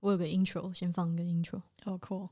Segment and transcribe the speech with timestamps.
[0.00, 1.60] 我有个 intro，先放个 intro。
[1.84, 2.28] 好酷。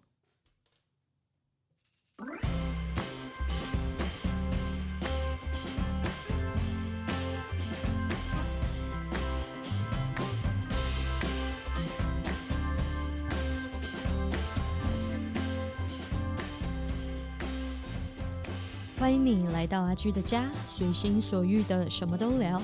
[18.98, 22.60] 欢迎你来到阿居的家，随心所欲的什么都聊，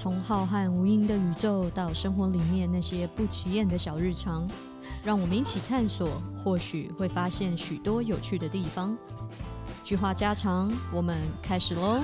[0.00, 4.48] 从浩瀚无垠的宇宙到生活里面那些不起眼的小日常，
[5.04, 8.96] 让我们一起探索，或许会发现许多有趣的地方。
[9.84, 12.00] 句话家常，我们开始喽！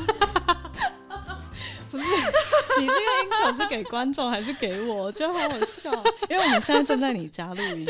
[1.91, 2.05] 不是，
[2.79, 5.05] 你这个 intro 是给观众还是给我？
[5.05, 5.91] 我觉得好好笑，
[6.29, 7.87] 因为我们现在正在你家录音。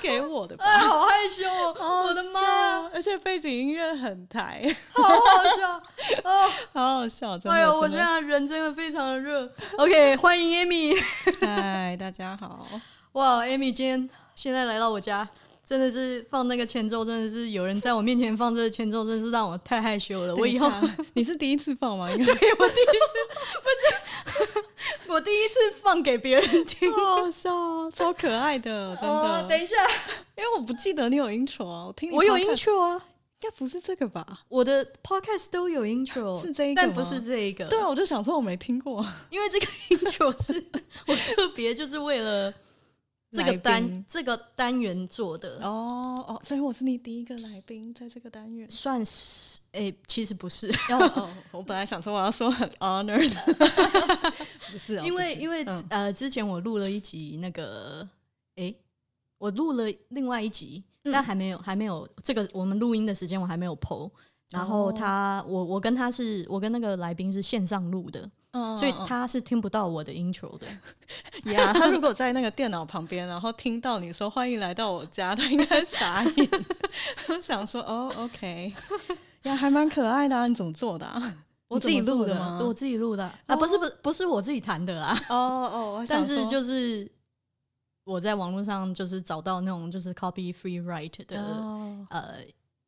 [0.00, 0.64] 给我的吧？
[0.64, 1.44] 哎，好害羞
[1.78, 2.04] 哦！
[2.06, 2.88] 我的妈！
[2.94, 5.82] 而且背景音乐很台，好好笑
[6.24, 7.38] 哦，好好笑！
[7.48, 9.50] 哎呦，我现在人真的非常的热。
[9.78, 10.96] OK，欢迎 Amy。
[11.40, 12.66] 嗨，大家好！
[13.12, 15.26] 哇，Amy 今天现在来到我家。
[15.66, 20.34] 真的是放那个前奏，真的是有人在我面前放这个前奏，真是让我太害羞了。
[20.36, 20.70] 我以后
[21.14, 22.06] 你是第一次放吗？
[22.14, 23.10] 对，我第一次
[23.64, 23.68] 不
[24.54, 27.50] 是 我第一次放给别人听，好笑，
[27.90, 29.44] 超可爱的，真的。
[29.48, 29.74] 等一下，
[30.38, 34.24] 因为我不记得你有 intro 啊，我听我有 intro 啊，应该不是这个吧？
[34.48, 37.64] 我的 podcast 都有 intro，是这个，但不是这一个。
[37.64, 40.64] 对啊，我就想说我没听过，因为这个 intro 是
[41.08, 42.54] 我特别就是为了。
[43.32, 45.58] 这个单这个单元做的。
[45.62, 48.70] 哦哦，所以我是你第一个来宾，在这个单元。
[48.70, 50.70] 算是诶，其实不是。
[50.90, 53.30] 哦，我本来想说我要说很 honored，
[54.72, 58.08] 不是，因为因为呃，之前我录了一集那个，
[58.56, 58.74] 诶，
[59.38, 64.10] 我录了另外一集，但还没有还没有这个我们录音的时间我还没有 PO，
[64.50, 68.30] 然后他我我跟他是我跟那个来宾是线上录的。
[68.52, 70.66] 所以他是听不到我的 intro 的
[71.52, 71.72] 呀。
[71.76, 76.48] 他如果在那个电脑旁边，然后听到你说“欢迎来到我家”，他应该傻眼。
[77.28, 78.72] 我想说：“哦，OK，
[79.42, 81.06] 呀，还蛮可爱的啊，你怎么做的？
[81.68, 82.58] 我自己录的吗？
[82.64, 85.14] 我自己录的啊，不是不是不是我自己弹的啦。
[85.28, 85.36] 哦
[86.00, 87.10] 哦，但是就是
[88.04, 91.36] 我在网络上就是找到那种就是 copy free write 的
[92.08, 92.36] 呃。”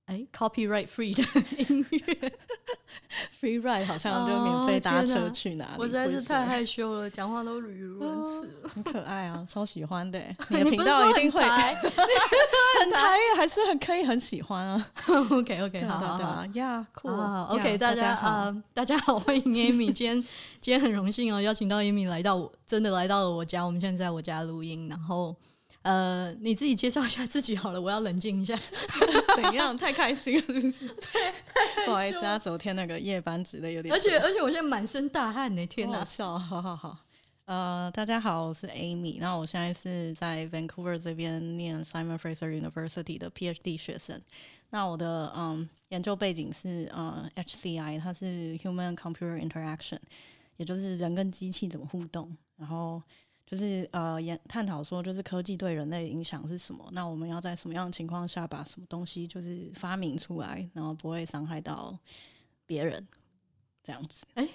[0.08, 1.22] 哎，copyright free 的
[1.69, 2.32] 音乐，
[3.38, 5.78] free ride 好像就免费搭车去哪里？
[5.78, 8.48] 我实在是太害羞了，讲话都语无伦次。
[8.66, 10.19] 很可爱啊，超喜欢的。
[10.48, 11.74] 你的频道一定会很台，
[13.36, 14.86] 还是很可以很喜欢啊。
[15.30, 17.08] OK OK，好好好呀，酷。
[17.08, 19.92] OK，大家啊，大家好，欢迎 Amy。
[19.92, 20.22] 今天
[20.62, 23.62] 今天很荣幸哦，邀请到 Amy 来到我，真的来到了我家。
[23.62, 25.36] 我们现在在我家录音，然后。
[25.88, 28.54] 呃，你自己介绍一下自己好了，我要冷静一下。
[29.37, 29.75] 怎样？
[29.75, 30.94] 太开心了，是不是？
[31.87, 33.94] 不好意思啊，昨天那个夜班值的有点。
[33.94, 35.65] 而且而且，我现在满身大汗呢！
[35.66, 36.99] 天哪，笑，好好好。
[37.47, 44.20] 呃，大家好，我是 Amy，那我现在是在 Vancouver 这边念 Simon Fraser University 的 PhD 学生。
[44.69, 50.00] 那我的嗯研究背景是呃 HCI，它是 Human Computer Interaction，
[50.59, 53.03] 也就是人跟机器怎么互动，然后。
[53.50, 56.86] 就是呃，研探讨说，就是科技对人类影响是什么？
[56.92, 61.98] 那我们要在什么样的情况下把什么东西就是发明出来，然后不会伤害到
[62.66, 63.08] 别人，
[63.82, 64.26] 这样子。
[64.34, 64.47] 哎，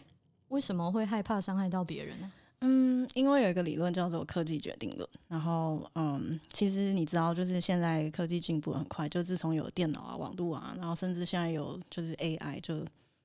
[0.49, 2.31] 为什么会害怕伤害到别人呢？
[2.61, 5.09] 嗯，因为有一个理论叫做科技决定论。
[5.27, 12.75] 然后，嗯，其实你知道，就是现在科技进步很快，就自从有电脑啊、网络啊，然后甚至现在有就是 AI，就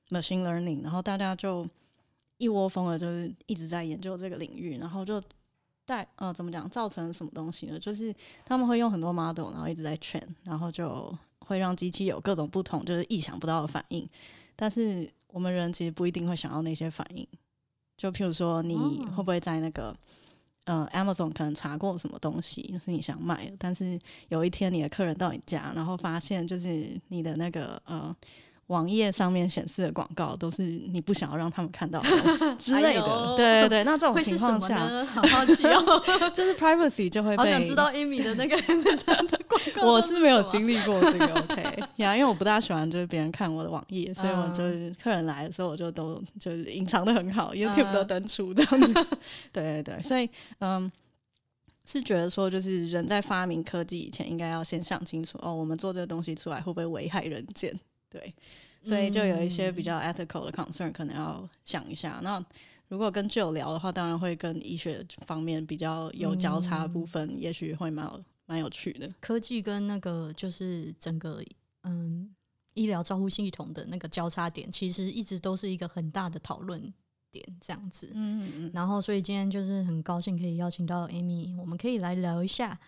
[0.09, 1.67] machine learning，然后大家就
[2.39, 5.21] 一窝蜂的，就是一直在研究这个领域，然后就。
[5.89, 7.79] 在呃，怎么讲，造成什么东西呢？
[7.79, 8.13] 就是
[8.45, 14.07] 他们会用很多 model，然后一直在 train，然后就会让机器有各种不同，就是意想不到的反应。
[14.55, 17.27] 但是我们人其实不一定会想要那些反应。
[17.97, 18.77] 就譬如说，你
[19.15, 19.95] 会不会在那个
[20.65, 28.15] 呃 Amazon 可能查过什么东西是你想买的，但是有一天你的客人到你家，然后发现就是你的那个呃。
[28.69, 33.83] 网页上面显示的广告都是你不想要让他们看到的东西 之类的，对对对。
[33.83, 36.01] 那这种情况下， 好好奇哦，
[36.31, 37.37] 就是 privacy 就会被。
[37.37, 38.55] 好想知道 Amy 的那个
[39.47, 39.91] 广告。
[39.91, 48.93] 我是没有经历过这个，OK 呀，因为我不大喜欢就是别人看我的网页，所以我就是客人来的时候我就都就是隐藏的很好，YouTube 都登出这样子。
[49.51, 50.29] 对对对，所以
[50.59, 50.91] 嗯，
[51.85, 57.73] 是觉得说就是人在发明科技以前，应该要先想清楚哦，我们做这个东西出来会不会危害人间。
[58.11, 58.33] 对，
[58.83, 62.19] 所以就有一些比较 ethical 的 concern，可能要想一下。
[62.23, 62.43] 那
[62.87, 68.09] 如果跟旧聊的话，当然会跟医学方面比较有交叉的部分，也许会蛮
[68.45, 69.13] 蛮有趣的。
[69.19, 71.43] 科技跟那个就是整个
[71.83, 72.33] 嗯
[72.73, 76.81] 医疗照护系统的那个交叉点，其实一直都是一个很大的讨论
[77.29, 78.09] 点这样子。
[78.15, 82.79] 嗯嗯嗯，然后，所以今天就是很高兴可以邀请到 Amy，我们可以来聊一下，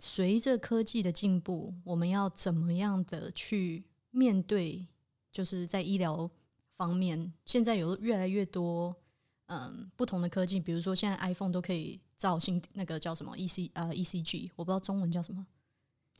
[0.00, 4.86] 随着科技的进步，我们要怎么样的去面对，
[5.34, 6.30] 就是在医疗
[6.76, 8.94] 方面，现在有越来越多
[9.46, 15.44] 嗯不同的科技，比如说现在 iPhone 都可以照心那个叫什么 EC 呃 ECG，我不知道中文叫什么。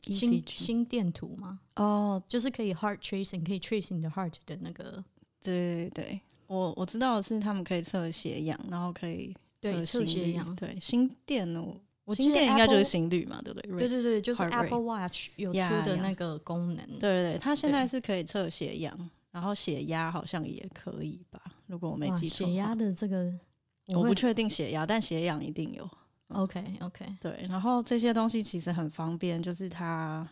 [0.07, 1.59] 心心电图吗？
[1.77, 5.03] 哦，就是可以 heart tracing，可以 trace 你的 heart 的那个
[5.41, 11.75] 对对对，我我知道的是他们可以测血氧，然后可以对测血氧对心电哦，
[12.05, 13.77] 我记得应该就是心率嘛，对不对？
[13.77, 16.85] 对对对，就是 Apple Watch 有出的那个功能。
[16.99, 21.41] 对对对，它现在是可以测血氧，然后血压好像也可以吧？
[21.65, 23.33] 如果我没，记错，血压，的这个
[23.87, 25.89] 会我不确定血压，但血氧一定有。
[26.29, 30.27] OK OK，对，然后这些东西其实很方便，就是它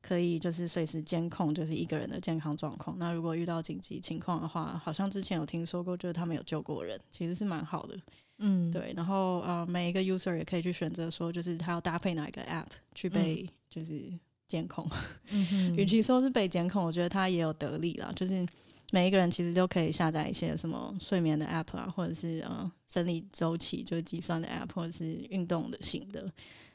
[0.00, 2.98] 可以就是随时监控，就是一个人的健康状况。
[2.98, 7.94] 那如果遇到紧急情况的话，好像之前有听说过，就是他们有救过人，其实是蛮好的。
[8.38, 14.12] 嗯，对，然后呃，每一个 user 也可以去选择说，就是他要搭配哪一个 app 去被就是
[14.48, 14.84] 监控。
[15.30, 18.44] 嗯哼，与其说是被监控，我觉得他也有得利啦，就是
[18.90, 26.28] 每一个人其实都可以下载一些什么睡眠的 app 啊，或者是呃生理周期就是计算的 app，或者是运动的型的，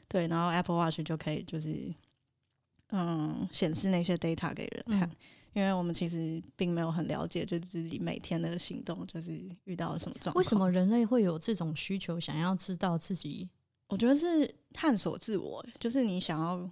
[0.08, 1.94] 对，然后 Apple Watch 就可以就是
[2.90, 5.08] 嗯显示那些 data 给人看。
[5.08, 5.16] 嗯
[5.52, 10.42] 因为我们其实并没有很了解，就自己每天的行动，就是遇到了什么状况。
[10.42, 10.56] 为什？
[10.56, 13.48] 么人类会有这种需求，想要知道自己？
[13.88, 16.70] 我觉得是探索自我，就是你想要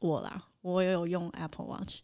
[0.00, 2.00] 我啦，我也有用 Apple Watch，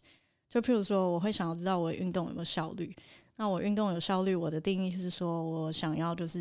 [0.49, 2.95] 就譬如说，我会想要知道我运动有没有效率。
[3.35, 6.39] 那我运动有效率，我的定义是说我想要就是，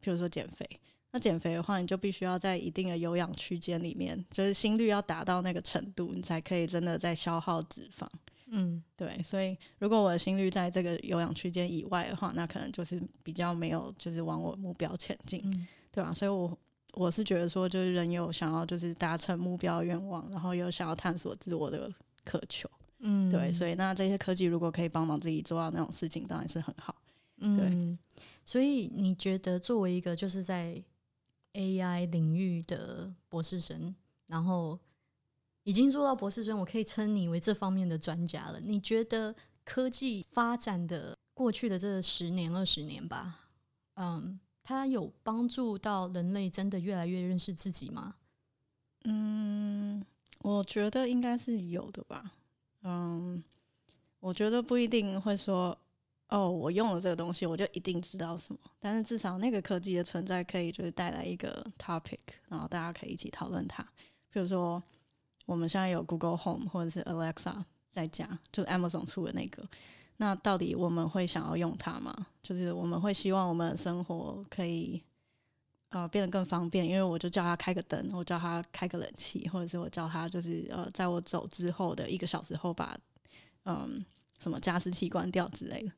[0.00, 0.64] 譬如说减肥。
[1.10, 8.06] 那减肥的话，你就必须要在一定的有氧区间里面，就是心率要达到那个程度，你才可以真的在消耗脂肪。
[8.50, 15.40] 嗯对，所以如果我的心率在这个有氧区间以外的话，那可能就是比较没有，就是往我目标前进。
[15.44, 16.56] 嗯对啊，所以我
[16.92, 21.92] 我是觉得说，就是人有想要就是达成目标愿望，然后有想要探索自我的
[22.24, 22.70] 渴求，
[23.00, 26.94] 嗯，对，所以那这些科技如果可以帮忙自己做到那种事情，当然是很好。
[27.38, 27.98] 嗯，
[28.44, 30.80] 所以你觉得作为一个就是在
[31.54, 33.92] AI 领域的博士生，
[34.26, 34.78] 然后
[35.64, 38.60] 已经做到博士生，我可以称你为这方面的专家了。
[38.60, 39.34] 你觉得
[39.64, 43.40] 科技发展的过去的这十年、二十年吧，
[43.94, 48.14] 嗯，它有帮助到人类真的越来越认识自己吗？
[49.04, 50.04] 嗯，
[50.40, 52.32] 我觉得应该是有的吧。
[52.82, 53.42] 嗯，
[54.18, 55.76] 我觉得不一定会说，
[56.28, 58.60] 哦，我用了这个东西，我就一定知道什么。
[58.78, 62.18] 但是至少那个科技的存在，可以就是带来一个 topic，
[62.48, 63.82] 然后大家可以一起讨论它。
[64.30, 64.82] 比如说，
[65.50, 67.56] 我们现在有 Google Home 或者是 Alexa
[67.92, 69.68] 在家，就是 Amazon 出的那个。
[70.18, 72.14] 那到底我们会想要用它吗？
[72.40, 75.02] 就是我们会希望我们的生活可以
[75.88, 82.96] 呃变得更方便，因为我就叫他开个灯，我叫他开个冷气，或者是我叫他就是呃，在我走之后的一个小时后把
[83.64, 84.04] 嗯
[84.38, 85.90] 什么加湿器关掉之类的。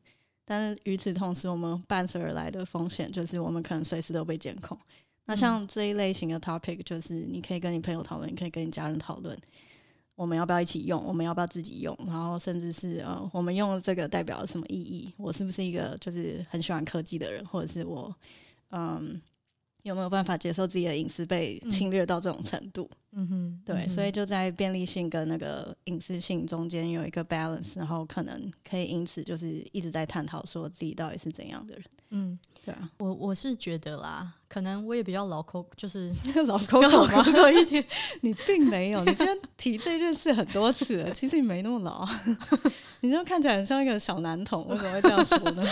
[0.47, 4.79] 但是与此同时，我们伴随而来的风险就是我们可能随时都被监控。
[5.25, 9.39] 那像这一类型的 topic，就是你可以跟你朋友讨论，你可以跟你家人讨论，
[10.15, 15.13] 我们要不要一起用，我们要不要自己用，然后甚至是呃，我们用这个代表了什么意义？
[15.17, 18.15] 我是不是一个就是很喜欢科技的人，或者是我
[18.71, 19.21] 嗯
[19.85, 22.89] 有没有办法接受自己的隐私被侵略到这种程度？
[23.13, 31.85] 嗯哼，对，嗯所以就在便利性跟那个隐私性中间有一个 balance，然后可能可以因此就是一直在探讨说自己到底是怎样的人。
[32.11, 36.13] 嗯，对啊，我我是觉得啦，可能我也比较老抠，就是
[36.47, 37.25] 老 Coco 吗？
[37.39, 37.85] 老一点。
[38.23, 42.07] 你并没有，你今天提这件事很多次了， 其实你没那么老，
[43.01, 45.65] 你就看起来很像一个小男童，为什么会这样说呢？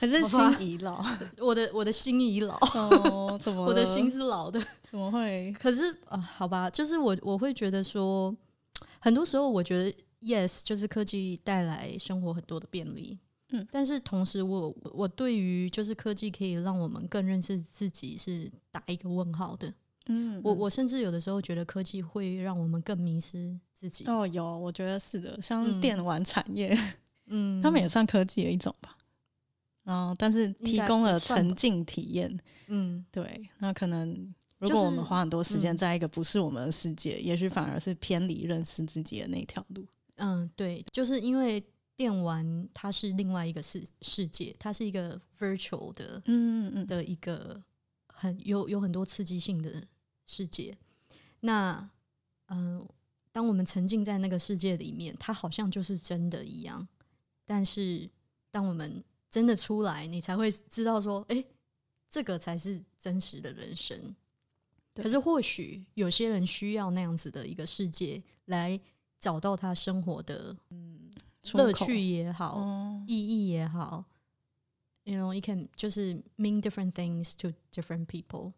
[0.00, 1.04] 还是心已老？
[1.38, 3.64] 我的我的心已老，哦，怎么？
[3.64, 4.60] 我的心是老的。
[4.90, 5.54] 怎么会？
[5.58, 8.34] 可是啊、好吧，就是我我会觉得说，
[8.98, 13.18] 很多时候我觉得 yes，就是科技带来生活很多的便利，
[13.52, 19.72] 嗯，但是同时我我对于就是科技可以让我们更认识自己是打一个问号的。
[20.06, 24.04] 嗯我我甚至有的时候觉得科技会让我们更迷失自己。
[24.06, 26.76] 哦有，我觉得是的，像嗯电玩产业，
[27.26, 28.96] 嗯，他们也算科技的一种吧。
[29.84, 32.36] 然后，但是提供了沉浸体验。
[32.66, 39.86] 嗯对，那可能如果我们花很多时间嗯在一个不是我们的世界，也许反而是偏离认识自己的那条路。
[40.16, 41.62] 嗯，对，就是因为
[42.02, 47.62] 电玩它是另外一个世世界，它是一个 virtual 的嗯嗯的一个
[48.08, 49.86] 很有有很多刺激性的
[50.26, 50.76] 世界。
[51.38, 51.88] 那
[52.46, 52.88] 嗯、呃
[53.30, 56.86] 当我们沉浸在那个世界里面，它好像就是真的一样。
[57.46, 58.10] 但是
[58.50, 61.44] 当我们真的出来，你才会知道说，哎、
[62.10, 64.14] 这个才是真实的人生。
[64.94, 68.78] 可是或许有些人需要那样子的一个世界来
[69.20, 71.01] 找到他生活的出口
[71.54, 74.04] 乐趣也好，哦，意义也好
[75.04, 78.52] ，you know, it can 就是 mean different things to different people。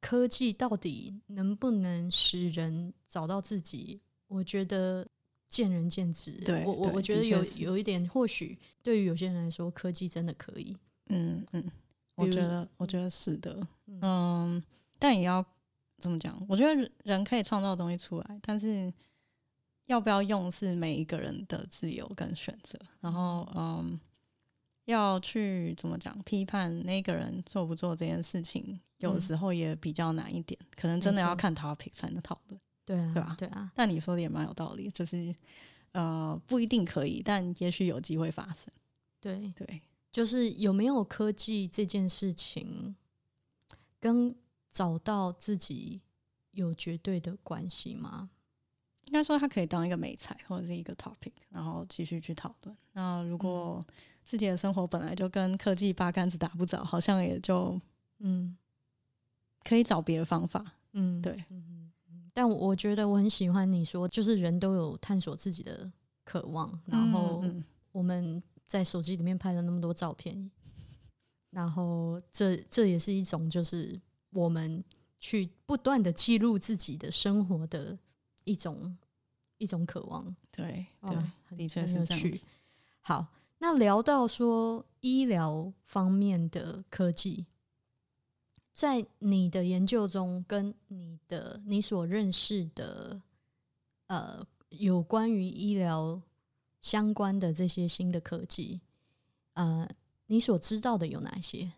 [0.00, 4.00] 科技到底能不能使人找到自己？
[4.28, 5.06] 我觉得
[5.48, 6.30] 见仁见智。
[6.44, 10.76] 对我我我觉得有有一点，或许对于有些人来说，科技真的可以。
[11.06, 11.64] 嗯嗯，
[12.14, 14.62] 我觉得我觉得是的，嗯嗯，
[15.00, 15.44] 但也要
[15.98, 16.40] 怎么讲？
[16.48, 18.92] 我觉得人人可以创造东西出来，但是
[19.88, 22.78] 要不要用是每一个人的自由跟选择。
[23.00, 23.98] 然后，嗯，
[24.84, 32.60] 要去怎么讲批判那个人做不做这件事情，有时候也比较难一点，可能真的要看 topic 才能讨论。
[32.84, 35.34] 对啊，对吧对啊，但你说的也蛮有道理，就是
[35.92, 38.72] 呃不一定可以，但也许有机会发生。
[39.20, 42.94] 对，对，就是有没有科技这件事情，
[43.98, 44.34] 跟
[44.70, 46.00] 找到自己
[46.52, 48.30] 有绝对的关系吗？
[49.08, 52.76] 应该说它可以当一个美材或者是一个 topic，然后继续去讨论。
[52.92, 53.84] 那如果
[54.22, 57.78] 自己的生活本来就跟科技八竿子打不着，好像也就
[58.20, 58.56] 嗯。
[59.64, 60.64] 可以找别的方法。
[60.92, 61.90] 嗯，对，嗯，
[62.32, 65.92] 但我我觉得我很喜欢你说，就是人都有探索自己的
[66.24, 67.62] 渴望，然后嗯。
[67.92, 70.50] 我们在手机里面拍了那么多照片，
[71.50, 74.00] 然后这这也是一种就是
[74.30, 74.82] 我们
[75.18, 77.98] 去不断的记录自己的生活的
[78.48, 78.96] 一种
[79.58, 80.34] 一种渴望。
[80.50, 81.14] 对哦
[81.48, 82.40] 对，的确是这样子。
[83.00, 83.26] 好，
[83.58, 87.46] 那聊到说医疗方面的科技，
[88.72, 93.20] 在你的研究中，跟你的你所认识的
[94.06, 96.20] 呃有关于医疗
[96.80, 98.80] 相关的这些新的科技，
[99.54, 99.88] 呃，
[100.26, 101.70] 你所知道的有哪些？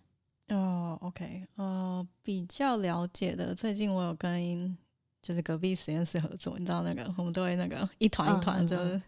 [0.48, 4.76] 哦，OK，呃，比较了解的，最近我有跟
[5.22, 9.02] 就是隔壁实验室合作，你知道那个我们都会那个一团一嗯团，嗯就是、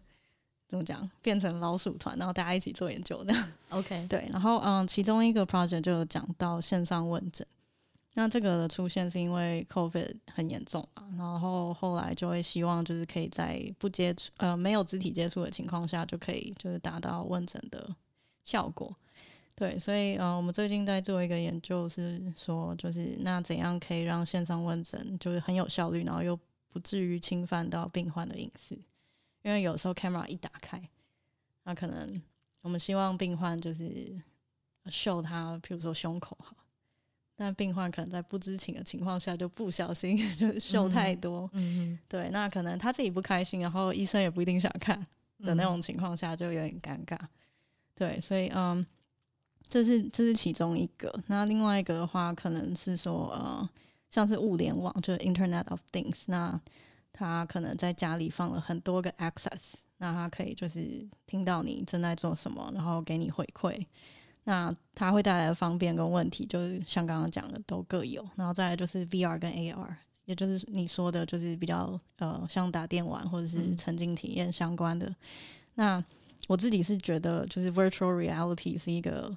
[0.69, 3.35] 怎么讲，变成老鼠团，然后大家一起做研究的。
[3.71, 7.47] OK， 对，然后嗯，其中一个 project 就有讲到线上问诊。
[8.15, 17.89] 那这个的出现是因为 COVID 很严重嘛，然后后来就会希望就是可以在不接触呃没有肢体接触的情况下，就可以就是达到问诊的
[18.45, 18.95] 效果。
[19.63, 26.37] 对，所以呃，我们最近在做一个研究，是说就是那怎样可以让线上问诊就是很有效率，然后又
[26.69, 28.77] 不至于侵犯到病患的隐私。
[29.43, 30.83] 因为有时候 camera 一打开，
[31.63, 32.21] 那可能
[32.61, 34.13] 我们希望病患就是
[34.87, 36.57] 秀他，譬如说胸口好，
[37.37, 44.99] 但病患可能在不知情的情况下就不小心 就是秀太多，嗯对，那可能他自己不开心，然后医生也不一定想看
[45.39, 47.17] 的那种情况下，就有点尴尬。
[47.95, 48.85] 对，所以嗯，
[49.73, 51.11] 这是这是其中一个。
[51.29, 53.67] 那另外一个的话，可能是说呃，
[54.11, 56.61] 像是物联网，就是 Internet of Things，那
[57.11, 63.83] 他可能在家里放了很多个 access，那他可以就是听到你正在做什么，然后给你回馈。
[64.45, 68.23] 那它会带来的方便跟问题，就是像刚刚讲的都各有。
[68.37, 69.95] 然后再来就是 VR 跟 AR，
[70.27, 75.15] 也就是你说的，就是比较呃像打电玩或者是嗯沉浸体验相关的。
[75.77, 76.05] 那
[76.49, 79.35] 我自己是觉得，就是 virtual reality 是一个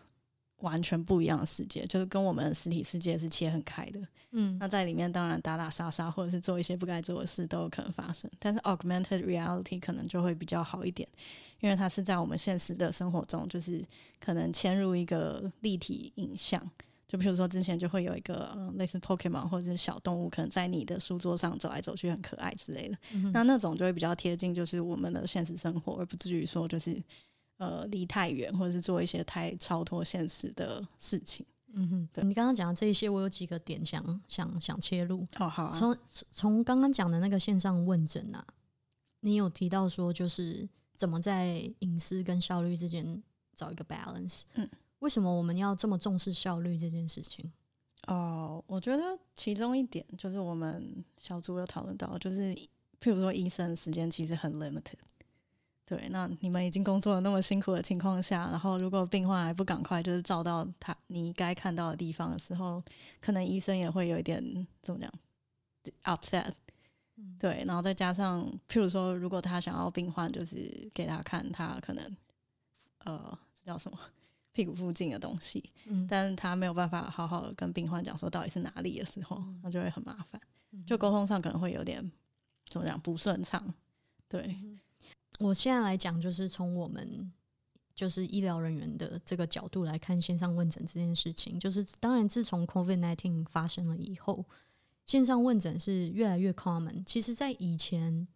[0.60, 4.00] 完全不一样的世界，就是跟我们实体世界是切很开的。
[4.38, 8.30] 嗯那在里面当然打打杀杀，或者是做一些不该做的事都有可能发生。
[8.40, 11.08] 但是 augmented reality 可能就会比较好一点，
[11.62, 13.84] 因为它是在我们现实的生活中，就是
[14.20, 16.62] 可能嵌入一个立体影像。
[17.08, 22.98] 就比如说之前就会有一个嗯类似 Pokemon 或者是小动物，可能在你的书桌上走来走去，很可爱之类的。
[23.14, 27.02] 嗯那那种就会比较贴近，就是我们的现实生活，而不至于说就是
[27.58, 31.46] 呃离太远，或者是做一些太超脱现实的事情。
[31.78, 35.28] 嗯哼，对你刚刚讲的这一些，我有几个点想想想切入。
[35.40, 35.98] 哦，好啊，从
[36.32, 38.46] 从刚刚讲的那个线上问诊啊，
[39.20, 43.22] 你有提到说，就是怎么在隐私跟效率之间
[43.56, 44.44] 找一个 balance。
[44.54, 44.70] 嗯，
[45.00, 47.52] 为什么我们要这么重视效率这件事情？
[48.08, 49.04] 哦，我觉得
[49.36, 52.56] 其中一点就是我们小组有讨论到，就是
[53.02, 54.94] 譬如说医生时间其实很 limited。
[55.86, 62.82] 对，那你们已经工作了那么辛苦的情况下，然后如果病患还不赶快就是照到他你该看到的地方的时候，
[63.22, 64.44] 可能医生也会有一点
[64.82, 65.12] 怎么讲
[66.04, 66.52] upset。
[67.18, 67.38] 嗯。
[67.40, 72.18] 对，然后再加上譬如说，如果他想要病患就是给他看他可能
[73.04, 73.98] 呃这叫什么？
[74.54, 80.82] 屁股附近的东西，嗯，但是他没有办法好好跟病患讲说到底是哪里的时候，那就会很麻烦，嗯。
[80.86, 82.10] 就沟通上可能会有点
[82.70, 83.62] 怎么讲不顺畅。
[84.30, 84.56] 对，
[85.40, 87.32] 我现在来讲，就是从我们
[87.94, 91.60] 就是医疗人员的这个角度来看线上问诊这件事情。
[91.60, 94.46] 就是当然，自从 COVID nineteen 发生了以后，
[95.06, 97.04] 线上问诊是越来越 common。
[97.06, 98.28] 其实，在以前，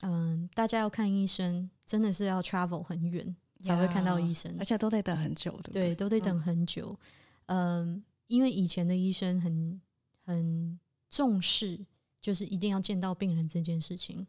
[0.00, 6.98] 嗯，大家要看医生，真的是要 travel 很远才会看到医生，而且都得等很久，对对，都得等很久。
[7.46, 9.80] 嗯，因为以前的医生很
[10.24, 10.78] 很
[11.10, 11.78] 重视，
[12.20, 14.26] 就是一定要见到病人这件事情。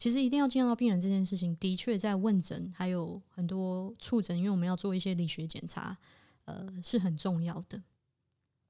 [0.00, 5.94] 其实一定要见到病人这件事情，的确在问诊还有很多触诊，因为我们要做一些理学检查，
[6.46, 7.80] 呃，是很重要的。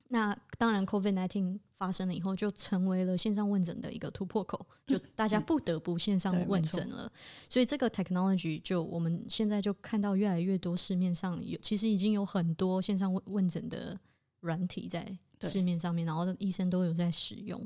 [0.08, 7.10] 那当然，COVID nineteen 发生了以后，就成为了线上问诊的一个突破口，就大家不得不线上问诊了。
[7.48, 13.96] 所以这个 technology 就我们现在就看到越来越多市面上有，其实已经有很多线上问问诊的
[14.40, 17.64] 软体在市面上面，然后医生都有在使用。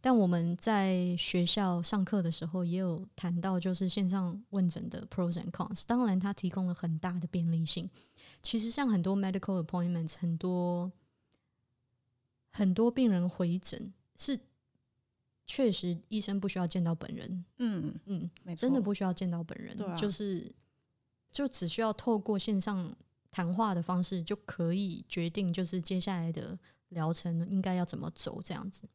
[0.00, 5.82] 但我们在学校上课的时候也有谈到，就是线上问诊的 pros and cons。
[5.86, 7.90] 当然，它提供了很大的便利性。
[8.40, 10.92] 其实，像很多 medical appointments，很多
[12.52, 14.38] 很多病人回诊是
[15.44, 17.44] 确实医生不需要见到本人。
[17.56, 20.48] 嗯嗯，真的不需要见到本人，就是
[21.32, 22.94] 就只需要透过线上
[23.32, 26.56] 谈话的方式就可以决定，就是接下来的
[26.90, 28.88] 疗程应该要怎么走这样子。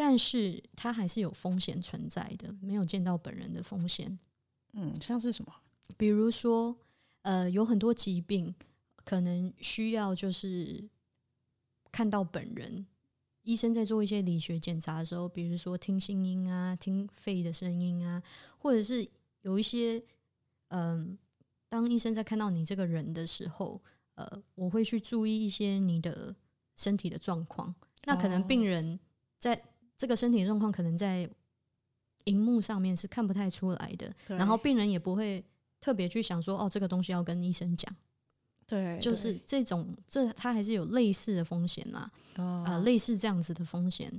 [0.00, 4.18] 但是它还是有风险存在的，没有见到本人的风险。
[4.72, 5.52] 嗯，像是什么？
[5.98, 6.74] 比如说，
[7.20, 8.54] 呃，有很多疾病
[9.04, 10.88] 可能需要就是
[11.92, 12.86] 看到本人。
[13.42, 18.22] 医生在做一些理学检查的时候，比如说听心音啊、听肺的声音啊，
[18.56, 19.06] 或者是
[19.42, 20.02] 有一些，
[20.68, 21.18] 嗯，
[21.68, 23.78] 当医生在看到你这个人的时候，
[24.14, 26.34] 呃，我会去注意一些你的
[26.76, 27.74] 身体的状况。
[28.04, 28.98] 那可能病人
[29.38, 29.62] 在
[30.00, 31.28] 这个身体状况可能在
[32.24, 35.44] 荧幕上面是看不太出来的，然后病人也不会
[35.78, 37.94] 特别去想说哦，这个东西要跟医生讲。
[38.66, 44.10] 对，就是这种，这它还是有类似的风险啦，啊，类似这样子的风险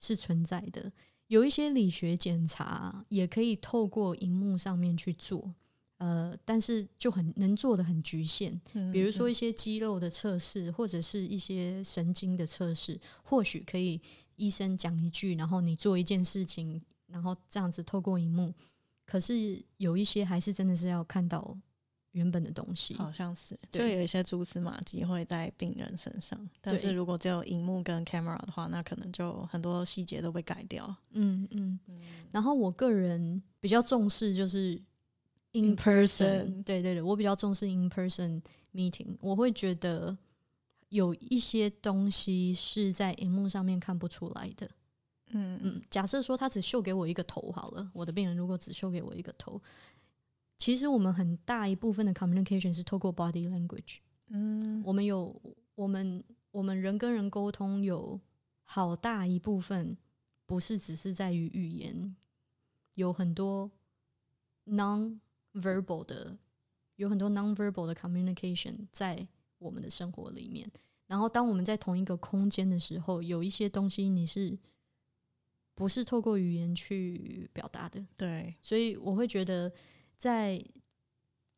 [0.00, 0.90] 是存在的。
[1.26, 5.52] 有一些理学检查也可以透过荧幕上面去做，
[5.98, 8.58] 呃，但是就很能做的很局限，
[8.90, 14.00] 比如说一些肌肉的测试或者是一些神经的测试，或许可以。
[14.36, 18.54] 医生讲一句，然后你做一件事情，然后这样子透过荧幕。
[19.04, 21.56] 可是有一些还是真的是要看到
[22.12, 26.38] 原本的东西，好像是，就有一些蛛丝马迹会在病人身上。
[26.60, 30.94] 但是如果只有荧幕跟 camera 的话，那可能就很多细节都被改掉。
[31.12, 31.78] 嗯嗯。
[32.32, 34.80] 然后我个人比较重视就是
[35.52, 38.42] in person，对对对，我比较重视 in person
[38.74, 40.16] meeting，我会觉得。
[40.88, 44.70] 有一些东西是在荧幕上面看不出来的。
[45.30, 49.60] 嗯嗯，假设说他只秀给我一个头好了，我的病人如果只秀给我一个头，
[50.56, 53.96] 其实我们很大一部分的 communication 是透过 body language。
[54.28, 55.34] 嗯，我们有
[55.74, 56.22] 我们
[56.52, 58.20] 我们人跟人沟通有
[58.62, 59.98] 好大一部分
[60.46, 62.14] 不是只是在于语言，
[62.94, 63.68] 有很多
[64.66, 66.38] non-verbal 的，
[66.94, 69.26] 有很多 non-verbal 的 communication 在。
[69.58, 70.70] 我们的生活里面，
[71.06, 74.58] 然后当我们在同一个空间的时候，有一些东西你是
[75.74, 78.04] 不是透过语言去表达的？
[78.16, 79.72] 对，所以我会觉得，
[80.16, 80.62] 在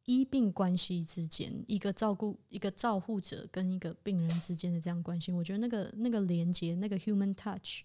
[0.04, 7.82] 医病关系之间，一个照顾一个照护者跟一个病人之间的这样关系，我觉得那个那个连接，那个 human touch，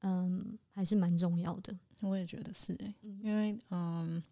[0.00, 1.76] 嗯，还是蛮重要的。
[2.00, 4.22] 我也觉得是，哎，因为嗯，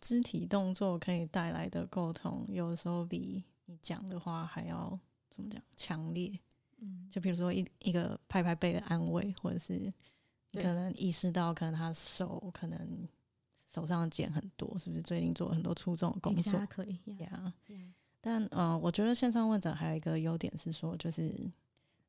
[0.00, 3.42] 肢体动作可以带来的沟通，有时候比。
[3.66, 4.98] 你讲的话还要
[5.28, 5.62] 怎么讲？
[5.76, 6.38] 强烈，
[6.78, 9.74] 嗯，就比如说一一个拍拍背的安慰，或者是
[10.50, 13.08] 你可能意识到，可能他手可能
[13.68, 16.66] 手上茧很多，是不是最近做了很多粗重的工作？
[16.66, 17.52] 可以呀。
[18.20, 21.32] 但嗯，我觉得线上问诊还有一个优点是说，就是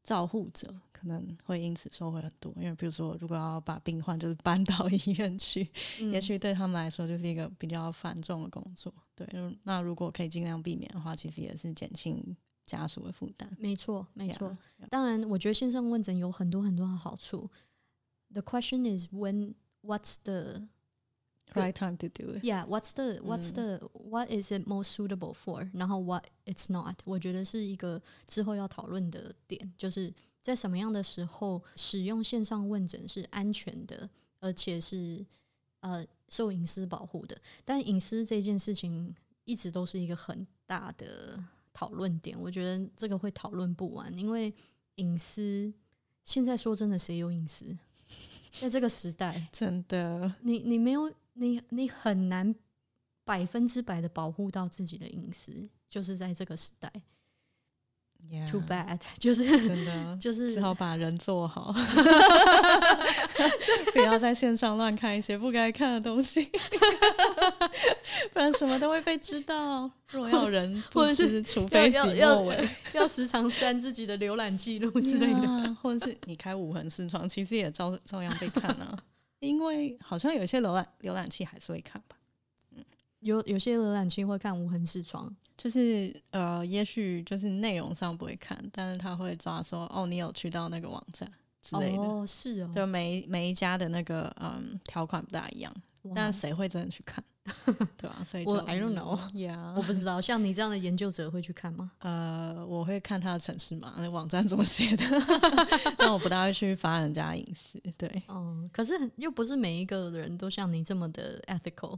[0.08, 8.94] 照护者可能会因此收获很多，因为比如说，如果要把病患就是搬到医院去，也许对他们来说就是一个比较繁重的工作。
[9.14, 9.28] 对，
[9.64, 12.24] 那如果可以尽量避免的话，其实也是减轻
[12.66, 13.54] 家属的负担。
[13.60, 14.58] 没错，没错。
[14.90, 17.52] 当然，我觉得线上问诊有很多很多的好处。
[18.32, 20.70] The question is when, what's the
[21.54, 22.44] right time to do it?
[22.44, 25.70] Yeah, what's the, what's the, what is it most suitable for?
[25.74, 26.96] 然后 what it's not？
[27.06, 35.26] 我觉得是一个之后要讨论的点，就是在什么样的时候使用线上问诊是安全的，而且是
[35.82, 36.06] 呃。
[36.30, 42.38] 受隐私保护的，但隐私这件事情一直都是一个很大的讨论点。
[42.38, 44.54] 我觉得这个会讨论不完，因为
[44.96, 45.74] 隐私
[46.26, 47.66] 现在说真的，谁有隐私？
[48.60, 52.54] 在这个时代， 真的，你你没有你你很难
[53.24, 55.70] 百分之百的保护到自己的隐私。
[55.90, 56.92] 就是在这个时代
[58.30, 61.72] Yeah，，too bad， 就是真的 就是只好把人做好，
[63.94, 66.52] 不要在线上乱看一些不该看的东西，
[68.34, 69.90] 不然什么都会被知道。
[70.10, 75.40] 若要人不或者是知，除非己要要莫为要时常删自己的浏览记录之类的。
[75.40, 79.00] 呀或者是你开无痕视窗，其实也照照样被看啊。
[79.40, 82.18] 因为好像有些浏览浏览器还是会看吧，
[82.76, 82.84] 嗯
[83.20, 92.04] 有有些浏览器会看无痕视窗，就是呃，也许就是内容上不会看，但是他会抓说哦，你有去到那个网站之类的。
[92.04, 95.74] 哦，是哦，就每每一家的那个嗯条款不大一样，
[96.04, 97.24] 哇但谁会真的去看？
[97.98, 101.92] 对啊，所以就我 I don't know 呀 我不知道，像你这样的研究者会去看吗？
[102.00, 105.04] 呃，我会看他的城市嘛，那网站怎么写的，
[105.98, 107.82] 但我不大会去发人家隐私。
[107.98, 111.98] 对，嗯，可是又不是每一个人都像你这么的 ethical。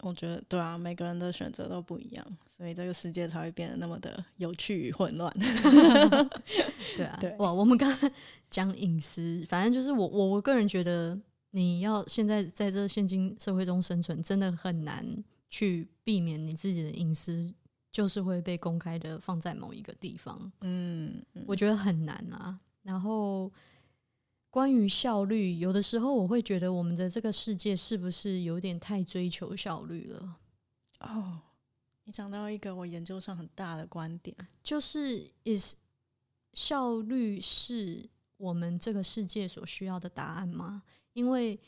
[0.00, 5.32] 我觉得对啊，每个人的选择都不一样，所以这个世界才会变得那么的有趣与混乱。
[6.96, 8.10] 对啊，对哇，我们刚刚
[8.50, 11.18] 讲隐私，反正就是我我我个人觉得，
[11.56, 15.06] 你要现在在这现今社会中生存，真的很难
[15.48, 17.54] 去避免你自己的隐私
[17.92, 22.58] 就是会被公开的放在某一个地方，嗯，我觉得很难啊。
[22.82, 23.52] 然后
[24.50, 30.36] 关于效率，有的时候我会觉得我们的这个世界是不是有点太追求效率了？
[30.98, 31.40] 哦，
[32.02, 35.76] 你讲到一个我研究上很大的观点，就是 is
[36.52, 40.82] 效率是我们这个世界所需要的答案吗？
[41.14, 41.58] 因为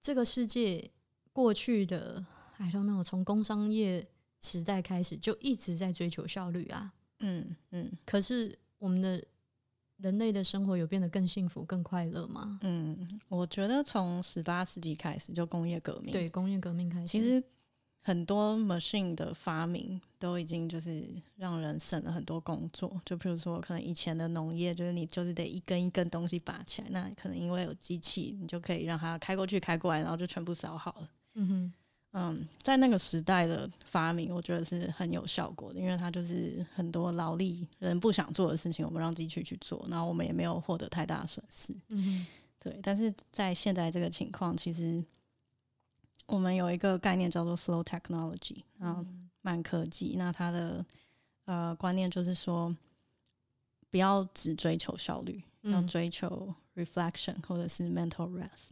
[0.00, 0.88] 这个世界
[1.32, 2.24] 过去的
[2.58, 4.06] I don't know，从工商业
[4.40, 6.92] 时代开始就一直在追求效率啊。
[7.18, 9.22] 嗯嗯可是我们的
[9.98, 12.58] 人类的生活有变得更幸福、更快乐吗？
[12.62, 17.42] 嗯，我觉得从十八世纪开始就工业革命，对，工业革命开始，其实
[18.02, 23.00] 很多 machine 的发明都已经就是让人省了很多工作。
[23.04, 31.08] 就比如说，可能以前的农业就是你就是得一根一根东西拔起来，那可能因为有机器，你就可以让它开过去、开过来，然后就全部扫好了。
[31.34, 31.72] 嗯哼，
[32.12, 41.74] 嗯，在那个时代的发明，我觉得是很有效果的，因为它就是很多劳力人不想做的事情，我们让机器去做，然后我们也没有获得太大的损失。
[41.88, 42.26] 嗯哼，
[42.58, 45.02] 对，但是在现在这个情况，其实
[46.30, 49.04] 我们有一个概念叫做 slow technology，然后
[49.42, 50.14] 慢科技。
[50.16, 50.84] 那它的
[51.44, 52.74] 呃观念就是说，
[53.90, 58.70] 不要只追求效率，要嗯追求 reflection 或者是 mental rest。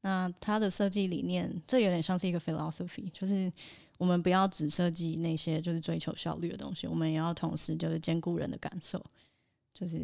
[0.00, 3.52] 那它的设计理念，这有点像是一个 philosophy，就是
[3.98, 9.02] 我们不要只设计那些就是追求效率的东西，我们也要同时就是兼顾人的感受，
[9.72, 9.98] 就是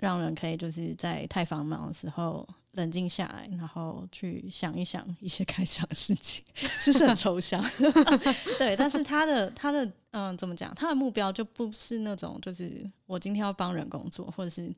[0.00, 7.62] 让人可以就是在太繁忙的时候冷静下来，然后去想一想一些 该想的事情，是不是很抽象？
[8.58, 10.74] 对，但是他的他的嗯，怎么讲？
[10.74, 14.72] 他的目标就不是那种就是我今天要帮人工作，或者是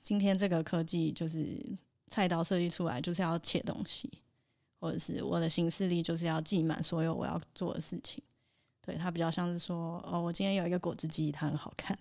[0.00, 1.60] 今天这个科技就是
[2.08, 4.10] 菜刀设计出来就是要切东西，
[4.80, 8.22] 或者是我的行事力就是要记满所有我要做的事情。
[8.82, 11.96] 对，他比较像是说，哦，我今天有一个果汁机，它很好看，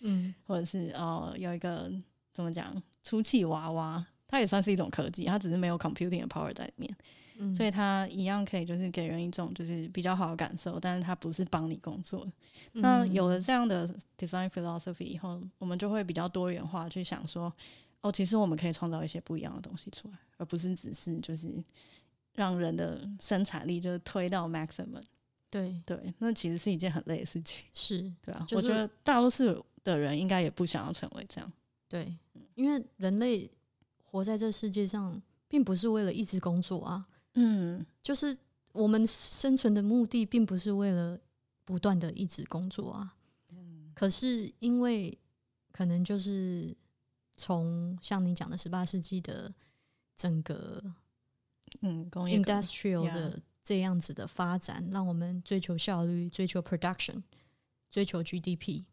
[0.00, 0.34] 嗯。
[0.46, 1.90] 或者是哦，有一个
[2.32, 6.96] 怎么讲出气娃娃，它也算是一种科技，它只是没有 computing 的 power 在里面，
[7.38, 12.24] 嗯，所以它一样可以就是给人一种就是比较好的感受，但是它不是帮你工作。
[12.24, 12.32] 的。
[12.72, 17.52] 那有了这样的 design philosophy 以后，我们就会比较多元化去想说，
[18.00, 21.62] 哦，其实我们可以创造一些不一样的东西出来，而不是只是就是
[22.34, 25.02] 让人的生产力就是推到 maximum。
[25.50, 25.82] 对。
[25.84, 28.12] 对，那其实是一件很累的事情，是。
[28.22, 31.52] 对啊，就是我觉得大多数的人应该也不想要成为这样。
[31.88, 32.16] 对，
[32.54, 33.50] 因为人类
[34.04, 38.36] 活在这世界上，并不是为了一直工作啊，嗯就是
[38.72, 41.18] 我们生存的目的，并不是为了
[41.64, 43.16] 不断的一直工作啊。
[43.94, 45.18] 可是因为
[45.72, 46.74] 可能就是
[47.34, 49.52] 从像你讲的十八世纪的
[50.16, 50.82] 整个
[51.82, 57.22] 嗯，工业 industrial 的这样子的发展，让我们追求效率、追求 production、
[57.90, 58.84] 追求 GDP，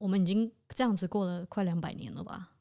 [0.00, 2.52] 我们已经这样子过了快两百年了吧？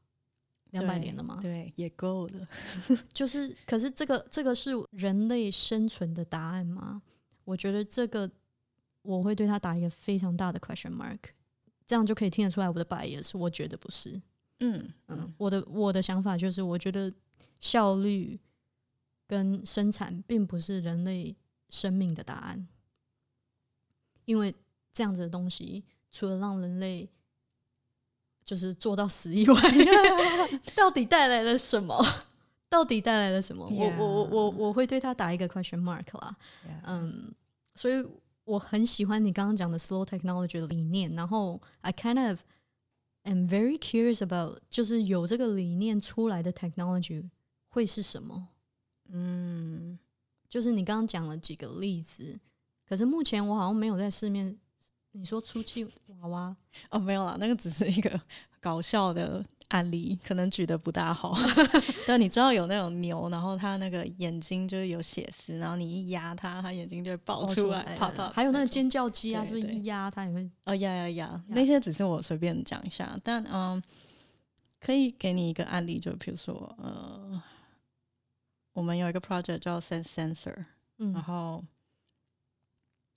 [0.72, 1.40] 两百年了吗？
[1.42, 2.46] 对，也够了。
[3.14, 7.02] 就是，可是这个这个是人类生存的答案吗？
[7.46, 8.30] 我觉得这个
[9.02, 11.20] 我会对他打一个非常大的 question mark，
[11.88, 13.38] 这样就可以听得出来我的 bias。
[13.38, 14.12] 我觉得不是，
[14.60, 17.12] 嗯嗯嗯，我的我的想法就是，我觉得
[17.62, 18.38] 效率
[19.26, 21.34] 跟生产并不是人类
[21.70, 22.68] 生命的答案，
[24.26, 24.54] 因为
[24.92, 27.10] 这样子的东西，除了让人类
[28.50, 29.62] 就是做到死以外，
[30.76, 32.04] 到底带来了什么？
[32.68, 36.36] 到底带来了什么我我我我我会对他打一个 question mark 啦。
[36.84, 37.32] 嗯，
[37.76, 38.04] 所以
[38.46, 42.40] 我很喜欢你刚刚讲的 slow technology 的理念，然后 I kind of
[43.22, 47.30] am very curious about，就是有这个理念出来的 technology
[47.68, 48.48] 会是什么？
[49.10, 50.00] 嗯，
[50.50, 52.40] 就是你刚刚讲了几个例子，
[52.88, 54.58] 可是目前我好像没有在市面。
[55.12, 55.84] 你说出气
[56.22, 56.56] 娃娃
[56.90, 58.20] 哦，没有啦，那个只是一个
[58.62, 61.36] 搞笑的案例，可能举的不大好。
[62.08, 68.30] 但你知道有那种牛，然后它那个眼睛就是有血丝，然后你一压它，它眼睛就会爆出来，啪啪。
[68.30, 70.50] 还有那个尖叫鸡啊，是不是一压它也会？
[70.66, 73.82] 哦呀呀呀，那些只是我随便讲一下，但嗯，
[74.80, 77.42] 可以给你一个案例，就比如说呃，
[78.74, 80.66] 我们有一个 project 叫 Sense Sensor，然
[80.98, 81.64] 嗯后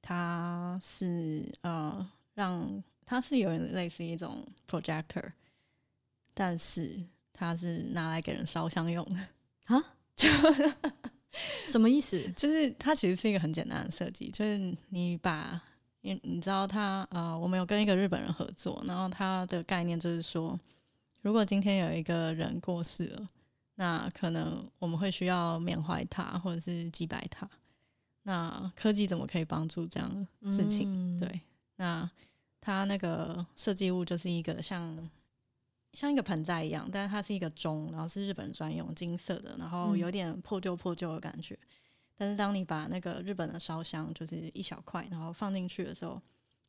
[0.03, 5.33] 它是呃让它是有点类似一种 projector，
[6.35, 7.01] 但是
[7.33, 9.83] 它是拿来给人烧香用的，啊，
[10.15, 10.29] 就
[11.69, 12.21] 什么意思？
[12.37, 15.59] 就是它其实是一个很简单的设计，就是你把。
[16.05, 20.59] 你你知道他呃，我们有跟一个日本人合作，然后他的概念就是说，
[21.21, 23.25] 如果今天有一个人过世了，
[23.77, 27.49] 那可能我们会需要缅怀他或者是祭拜他。
[28.23, 30.85] 那科技怎么可以帮助这样的事情？
[30.87, 31.41] 嗯，对，
[31.77, 32.09] 那
[32.61, 35.11] 它那个设计物就是一个像
[35.93, 41.59] 像一个盆栽一样，但是它是一个钟，然后是日本专用金色的，然后嗯有点破旧破旧的感觉。
[42.15, 46.21] 但是当你把那个日本的烧香就是一小块，然后放进去的时候，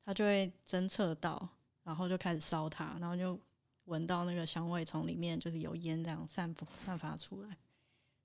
[0.03, 1.47] 它就会侦测到，
[1.83, 3.39] 然后就开始烧它，然后就
[3.85, 7.55] 闻到那个香味从里面就是有烟这样散布散发出来，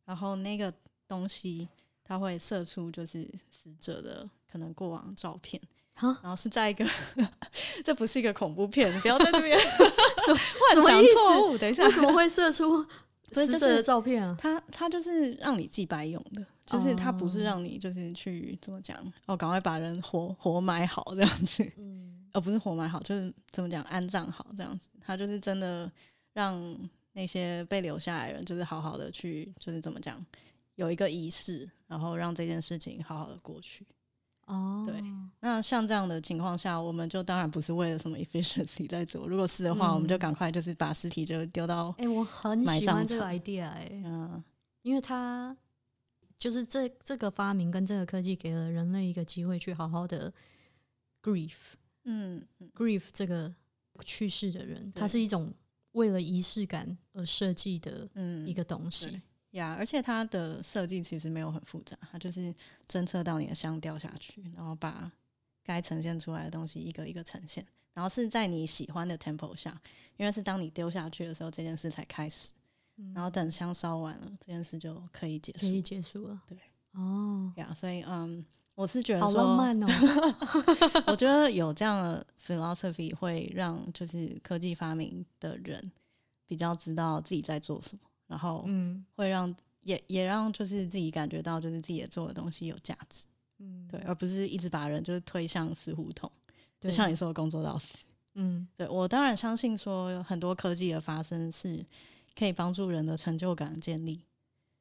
[0.07, 0.73] 然后那个
[1.07, 1.69] 东西
[2.09, 5.61] 它会射出就是死者的可能过往照片。
[6.01, 6.89] 然后是在一个，
[7.85, 9.59] 这不是一个恐怖片，你不要在这边
[10.25, 10.39] 什么
[10.81, 11.59] 幻想错误。
[11.59, 12.87] 等一下，为什么会射出
[13.33, 14.39] 死者的照片啊？
[14.41, 24.89] 他他就是让你祭拜用的，就是他不是哦让你就是去怎么讲哦，赶快把人活活埋好这样子，嗯哦，不是活埋好，就是怎么讲安葬好这样子。
[25.01, 25.91] 他就是真的
[26.33, 26.57] 让
[27.13, 30.25] 那些被留下来的人，就是好好的去，就是怎么讲，
[30.79, 33.85] 有一个仪式，然后让这件事情好好的过去。
[34.47, 35.03] 哦，对
[35.41, 39.27] 那像这样的情况下，我们就当然不是为了什么 efficiency 在做。
[39.27, 44.43] 如果是的话，嗯我们就赶快就是把尸体就丢到哎、我很喜欢这个 idea 哎、嗯
[44.83, 45.55] 因为它
[46.39, 50.33] 就是这这个发明跟这个科技给了人类一个机会去好好的
[51.21, 53.53] grief 嗯嗯 grief 这个
[54.05, 55.53] 去世的人，它是一种
[55.93, 59.21] 为了仪式感而设计的嗯一个东西对。
[59.53, 62.55] 呀而且它的设计其实没有很复杂，它就是
[62.89, 65.11] 侦测到你的香掉下去，然后把
[65.65, 69.81] 该呈现出来的东西一个一个呈现，然后是在你喜欢的 tempo 下，
[70.17, 72.53] 因为是当你丢下去的时候，这件事才开始，
[73.15, 75.67] 然后等香烧完了，这件事就可以结束可。
[75.67, 76.43] 以结束了。
[76.47, 76.59] 对，
[76.93, 79.87] 哦，呀所以嗯，我是觉得好浪漫哦。
[81.09, 85.93] 我觉得有这样的 philosophy 会让就是科技发明的人
[86.47, 93.25] 比较知道自己在做什么，然后嗯会让也也让就是自己感觉到就是自己做的东西有价值，
[93.59, 96.31] 嗯，对，而不是一直把人就是推向死胡同，
[96.81, 98.05] 就像你说的工作到死。
[98.35, 101.85] 嗯对我当然相信说有很多科技的发生是
[102.37, 104.21] 可以帮助人的成就感建立，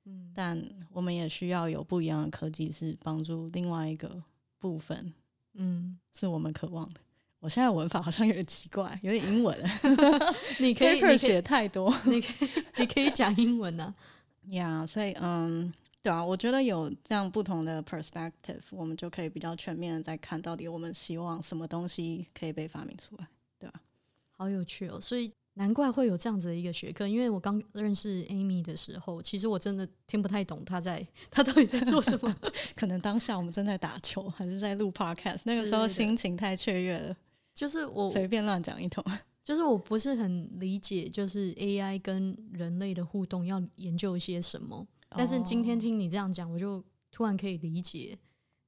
[0.05, 4.21] 嗯但我们也需要有不一样的科技是帮助另外一个
[4.60, 5.12] 部分
[5.53, 6.99] 嗯，是我们渴望的。
[7.39, 9.58] 我现在文法好像有点奇怪，有点英文
[10.60, 13.93] 你可以，写太多 你可以，你可以讲英文啊。
[14.50, 15.71] 呀所以嗯，
[16.02, 23.28] 对啊，我觉得有这样不同的 perspective，我们就可以比较全面的在看到底我们希望什么东西可以被发明出来。
[23.60, 23.73] 对啊
[24.38, 25.02] 好有趣哦！
[25.02, 32.36] 所以难怪会有这样子的一个学科，因为我刚认识 Amy 的时候，其实我真的听不太懂她在 她到底在做什么。
[32.76, 37.17] 可能当下我们正在打球，还是在录 podcast，那个时候心情太雀跃了，
[37.58, 39.04] 就是我，随便乱讲一通。
[39.43, 44.86] 就是我不是很理解，就是 AI 跟人类的互动要研究一些什么。
[45.10, 48.15] 但是今天哦听你这样讲，我就突然可以理解，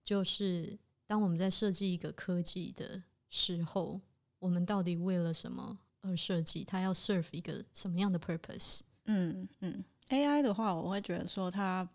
[0.04, 0.76] 就是
[1.06, 4.02] 当我们在设计一个科技的时候，
[4.40, 6.64] 我们到底为了什么而设计？
[6.64, 8.80] 它要 serve 一个什么样的 purpose？
[9.06, 11.88] 嗯嗯，AI 的话，我会觉得说它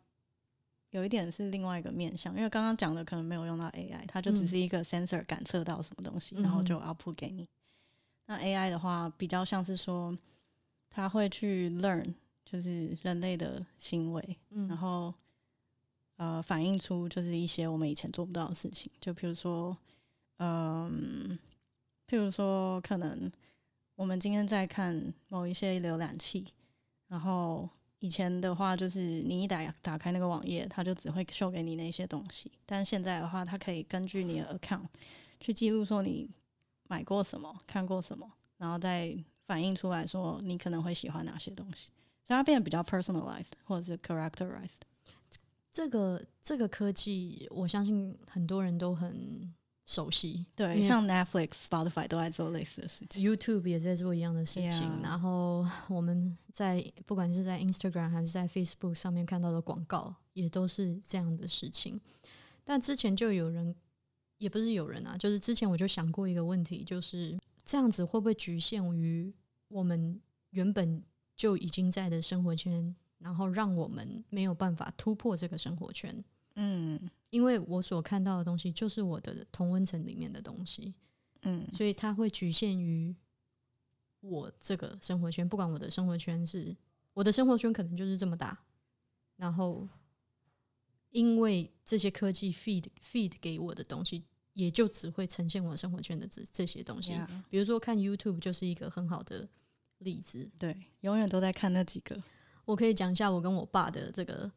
[0.94, 4.46] 有一点是另外一个面向，因为刚刚讲的可能没有用到 AI，它就只嗯。
[4.46, 7.48] 是一个 sensor 感测到什么东西，嗯然后就 output 给你。
[8.26, 10.16] 那 AI 的话，比较像是说
[10.88, 14.76] 它会去 learn，就是人类的行为，然嗯。
[14.76, 15.12] 后
[16.16, 19.76] 呃反映出就是一些我们以前做不到的事情，就比如说，
[20.38, 21.36] 嗯、
[22.06, 23.28] 譬如说可能
[23.96, 26.46] 我们今天在看某一些浏览器，
[27.08, 27.68] 然后
[28.04, 32.52] 以前的话，就是你一打打开那个网页，它就只会秀给你那些东西。
[32.66, 34.84] 但现在的话，它可以根据你的 account
[35.40, 36.28] 去记录说你
[36.86, 41.88] 买过什么、看过什么，然后再反映出来说你可能会喜欢哪些东西，
[42.22, 44.82] 所以它变得比较 personalized 或者是 characterized。
[45.72, 49.50] 这个这个科技，我相信很多人都很
[49.86, 50.46] 熟悉。
[50.54, 55.00] 对，像 Netflix、Spotify 都在做类似的事情，YouTube 也在做一样的事情。
[55.02, 62.00] 然后我们在不管是在 Instagram 还是在 Facebook 上面看到的广告，也都是这样的事情。
[62.64, 63.74] 但之前就有人，
[64.38, 69.32] 也不是有人啊，就是之前我就想过一个问题，就是这样子会不会局限于
[69.68, 70.20] 我们
[70.50, 71.02] 原本
[71.36, 72.94] 就已经在的生活圈？
[73.18, 76.22] 然后让我们没有办法突破这个生活圈，
[76.56, 77.00] 嗯，
[77.34, 80.94] 因为我所看到的东西就是我的同温层里面的东西，
[81.42, 83.12] 嗯，所以它会局限于
[84.20, 86.76] 我这个生活圈，不管我的生活圈是
[87.12, 88.56] 我的生活圈可能就是这么大，
[89.34, 89.88] 然后
[91.10, 97.18] 因为这些科技 feed feed 给我的东西，也就只会呈现我生活圈的这这些东西，
[97.50, 99.48] 比如说看 YouTube 就是一个很好的
[99.98, 102.22] 例子，对，永远都在看那几个。
[102.64, 104.48] 我可以讲一下我跟我爸的这个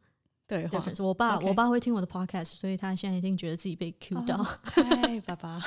[0.48, 0.82] 对话。
[0.98, 4.42] 我爸，我爸会听我的 podcast，所以他现在一定觉得自己被 Q 到。
[4.62, 5.62] 嗨，爸爸。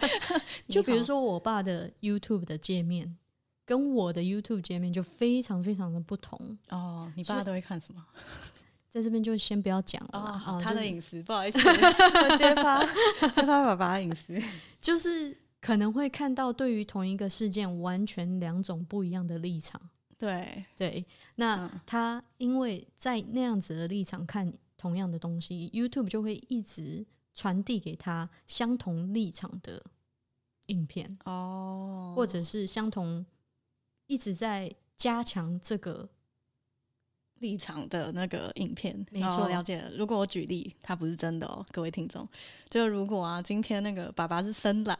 [0.68, 3.16] 就比如说我爸的 YouTube 的界面，
[3.64, 6.38] 跟我的 YouTube 界面就非常非常的不同。
[6.68, 8.04] 哦，你爸都会看什么？
[8.90, 10.42] 在这边就先不要讲了。
[10.46, 11.58] 哦，他的隐私，不好意思，
[12.36, 12.84] 揭发
[13.32, 14.36] 揭发爸爸的隐私，
[14.80, 19.80] 就是可能会看到对于同一个事件完全两种不一样的立场。
[20.20, 21.06] 对对，
[21.36, 29.82] 那他因为在那样子的立场看同样的东西，YouTube 就会一直传递给他相同立场的
[30.66, 33.24] 影片哦，或者是相同
[34.06, 36.10] 一直在加强这个。
[37.40, 39.82] 立场的那个影片，没错，了解。
[39.96, 42.26] 如果我举例，它不是真的哦，各位听众。
[42.68, 44.98] 就如果啊，今天那个爸爸是深蓝，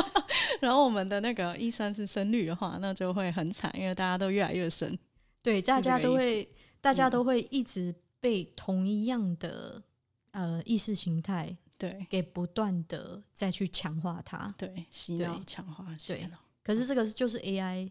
[0.60, 4.98] 然后我们的那个医生是深绿的话，那就会很惨，因为大家都越来越深。
[5.42, 6.48] 对，大家都会，
[6.80, 9.82] 大家都会一直被同一样的
[10.30, 16.26] 呃意识形态对给不断的再去强化它，对洗脑强化对。
[16.62, 17.90] 可是这个就是 AI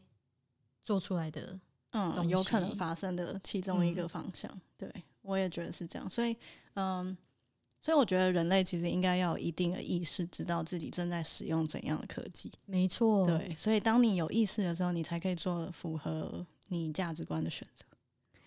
[0.84, 1.60] 做出来的。
[1.93, 6.10] 嗯，有可能发生的其中一个方向，对我也觉得是这样。
[6.10, 6.36] 所以，
[6.73, 7.15] 嗯，
[7.82, 12.51] 所以我觉得人类其实应该要有一定的意识，知道自己正在使用怎样的科技。
[12.65, 13.53] 没错，对。
[13.53, 17.86] 所以，当你有意识的时候，你才可以做符合你价值观的选择，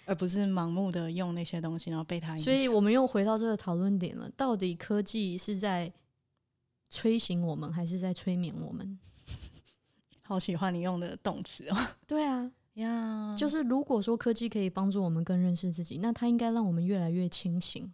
[0.07, 2.45] 而不是盲目的用那些东西，然后被它影响。
[2.45, 5.93] 所以我们又回到这个讨论点了：到底科技是在
[6.91, 8.99] 催醒我们，还是在催眠我们？
[10.23, 11.77] 好喜欢你用的动词哦。
[12.09, 12.51] 对啊。
[12.77, 17.93] 呀，就是如果说科技可以帮助我们更认识自己，那它应该让我们越来越清醒，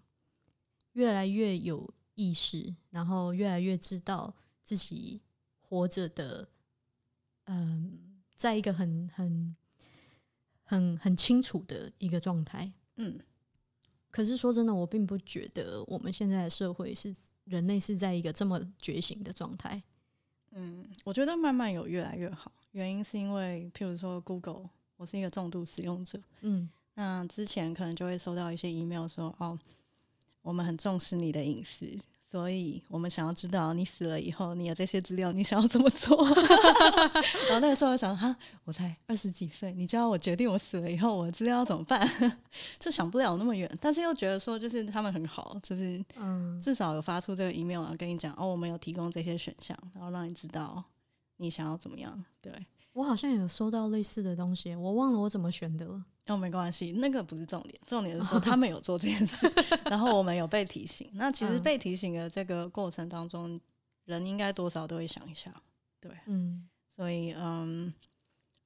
[0.93, 5.21] 越来越有意识，然后越来越知道自己
[5.61, 6.49] 活着的，
[7.45, 9.57] 嗯，在一个很很
[10.65, 12.73] 很很清楚的一个状态。
[12.97, 13.21] 嗯，
[14.11, 17.15] 可是说真的，我并不觉得我们现在的社会是
[17.45, 19.83] 人类是在一个这么觉醒的状态。
[20.55, 22.53] 嗯，我觉得慢慢有越来越好。
[22.73, 29.59] 原因是因为，譬如说，Google，我是一个重度使用者，嗯，那之前可能就会收到一些 email 说，哦，
[30.43, 31.87] 我们很重视你的隐私，
[32.33, 36.25] 所以我们想要知道你死了以后，你有这些资料，你想要怎么做？
[36.25, 42.11] 然后那个时候我想，哈，我才二十几岁，你就要我决定我死了以后我的资料要怎么办？
[42.81, 50.83] 就想不了那么远，但是又觉得说，就是他们很好，就是嗯，至少有发出这个 email 啊，跟你讲，哦，我们有提供这些选项，然后让你知道。
[51.37, 52.25] 你想要怎么样？
[52.41, 52.51] 对
[52.93, 56.03] 我好像有收到类似的东西，我忘了我怎么选的了。
[56.27, 59.51] 哦，没关系，那个不是重点，重点是说他们有做这件事，
[59.91, 61.11] 然后我们有被提醒。
[61.15, 63.61] 那其实被提醒的这个过程当中，
[64.05, 65.53] 人应该多少都会想一下，
[66.01, 67.93] 对，嗯，所以嗯，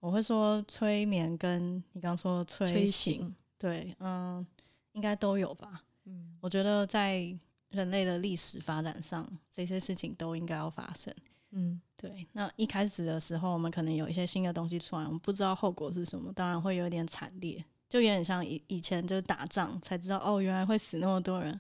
[0.01, 4.47] 我会说催眠跟你刚说催醒，对，嗯，
[4.93, 5.83] 应该都有吧。
[6.05, 7.35] 嗯，我觉得在
[7.71, 11.13] 人类的历史发展上，这些事情都应该要发生。
[11.53, 12.27] 嗯，对。
[12.33, 21.59] 那一开始的时候，我们可能有一些新的东西出来，我们不知道后果是什么，当然会有点惨烈，就有点像以以前就是打仗才知道，哦，原来会死那么多人，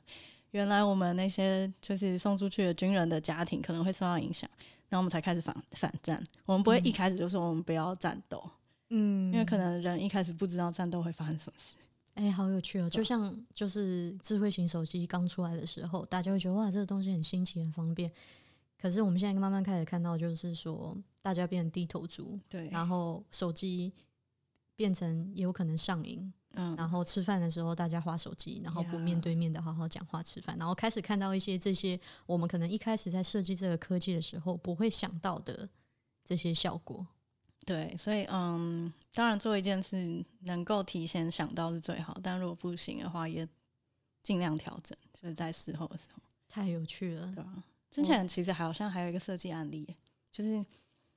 [0.51, 4.49] 原来我们那些就是送出去的军人的家庭可能会受到影响，
[4.89, 6.23] 然后我们才开始反反战。
[6.45, 8.43] 我们不会一开始就说我们不要战斗，
[8.91, 11.75] 嗯，因为可能人一开始不知道战斗会发生什么事。
[12.14, 12.89] 哎，好有趣哦！
[12.89, 18.11] 就像就是智慧型手机刚出来的时候，大家会觉得哇，这个东西很新奇、很方便。
[18.79, 23.93] 可是我们现在慢慢开始看到，就是说大家变成低头族，对，然后手机
[24.74, 35.68] 变成也有可能上瘾，嗯，然后吃饭的时候大家划手机，然后不面对面的好好讲话吃饭，然后开始看到一些这些我们可能一开始在设计这个科技的时候不会想到的
[36.24, 37.07] 这些效果。
[37.64, 43.49] 对，所以嗯，当然做一件事能够提前想到是最好，但如果不行的话，也
[44.22, 47.64] 尽量调整，就是在事后的时候，太有趣了对，吧、
[47.97, 49.97] 之前其实好像还有一个设计案例，
[50.30, 50.62] 就是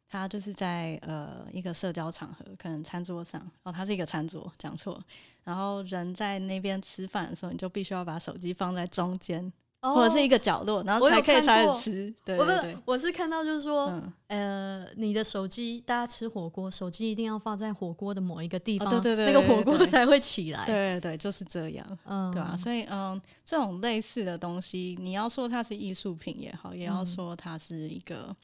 [0.07, 5.03] 他就是在呃一个社交场合，可能餐桌上，哦，他是一个餐桌，讲错，
[5.43, 9.51] 然后人在那边吃饭的时候，你就必须要把手机放在中间、
[9.81, 12.13] 或者是一个角落，然后才可以开始吃。
[12.25, 20.65] 对我不是对对，我是看到就是说，嗯，呃，你的手机，大家吃火锅，手机一定要放在火锅的某一个地方，哦对对对那个火锅才会起来。
[20.65, 21.97] 对对对，就是这样。
[22.05, 28.35] 嗯，对啊，所以嗯，这种类似的东西，你要说它是艺术品也好，也要嗯说它是一个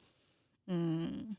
[0.67, 1.35] 嗯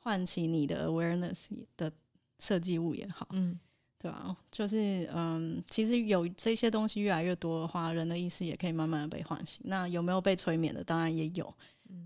[0.00, 1.36] 唤起你的 awareness
[1.76, 1.90] 的
[2.38, 3.58] 设计物也好，嗯，
[4.00, 9.60] 对啊，就是嗯，其实有这些东西越来越多的话，人的意识也可以慢慢的被唤醒。
[9.64, 10.84] 那有没有被催眠的？
[10.84, 11.52] 当然也有，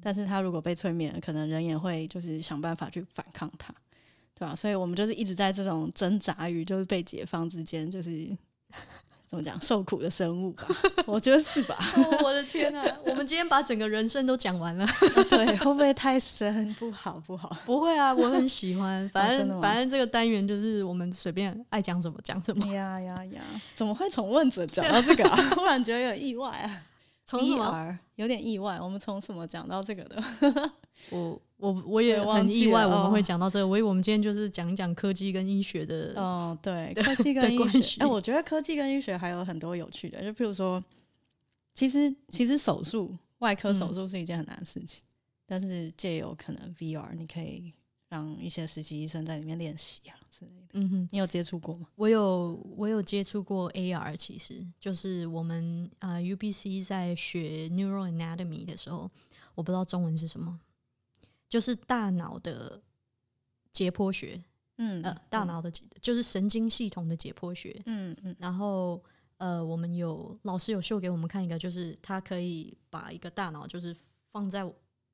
[0.01, 3.75] 但是他如果被催眠，可能人也会就是想办法去反抗他，
[4.35, 8.35] 对吧、所以我们就是一直在这种挣扎与就是被解放之间，就是
[9.33, 10.69] 怎么讲受苦的生物吧？
[11.07, 11.75] 我觉得是吧？
[11.97, 12.85] 哦我的天啊！
[13.07, 14.87] 我们今天把整个人生都讲完了。
[15.31, 16.75] 对，会不会太深？
[16.79, 17.57] 不好，不好。
[17.65, 19.09] 不会啊，我很喜欢。
[19.09, 22.67] 反正、反正这个单元就是我们随便爱讲什么讲什么。
[22.75, 23.41] 呀呀呀！
[23.75, 25.37] 怎么会从问者讲到这个啊？
[25.55, 26.83] 突然觉得有点意外啊。
[27.39, 30.23] 从什么？VR 有点意外，我们从什么讲到这个的？
[31.11, 33.67] 我我我也很意外，我们会哦讲到这个。
[33.67, 36.13] 我以为我们今天就是讲一讲科技跟医学的。
[36.17, 40.83] 哦，对，科技 跟医学，哎、我觉得科技跟医学还有很多有趣的，就譬如说，
[41.75, 45.01] 其实其实手术外科手术是一件很难的事情，
[45.47, 47.73] 但是借由可能 VR，你可以
[48.13, 50.67] 让一些实习医生在里面练习啊之类的。
[50.75, 51.89] 嗯哼，你有接触过吗？
[51.95, 59.11] 我有我有接触过 AR，其实就是我们呃 UBC 在学 Neural Anatomy 的时候，
[59.55, 60.61] 我不知道中文是什么，
[61.49, 62.83] 就是大脑的
[63.73, 64.45] 解剖学，
[64.77, 67.81] 嗯呃，大，脑的解就是神经系统的解剖学。
[67.87, 69.03] 嗯嗯然后
[69.39, 73.97] 呃，我们有老师有秀给我们看一个，就是他可以把一个大脑就是
[74.31, 74.71] 放在，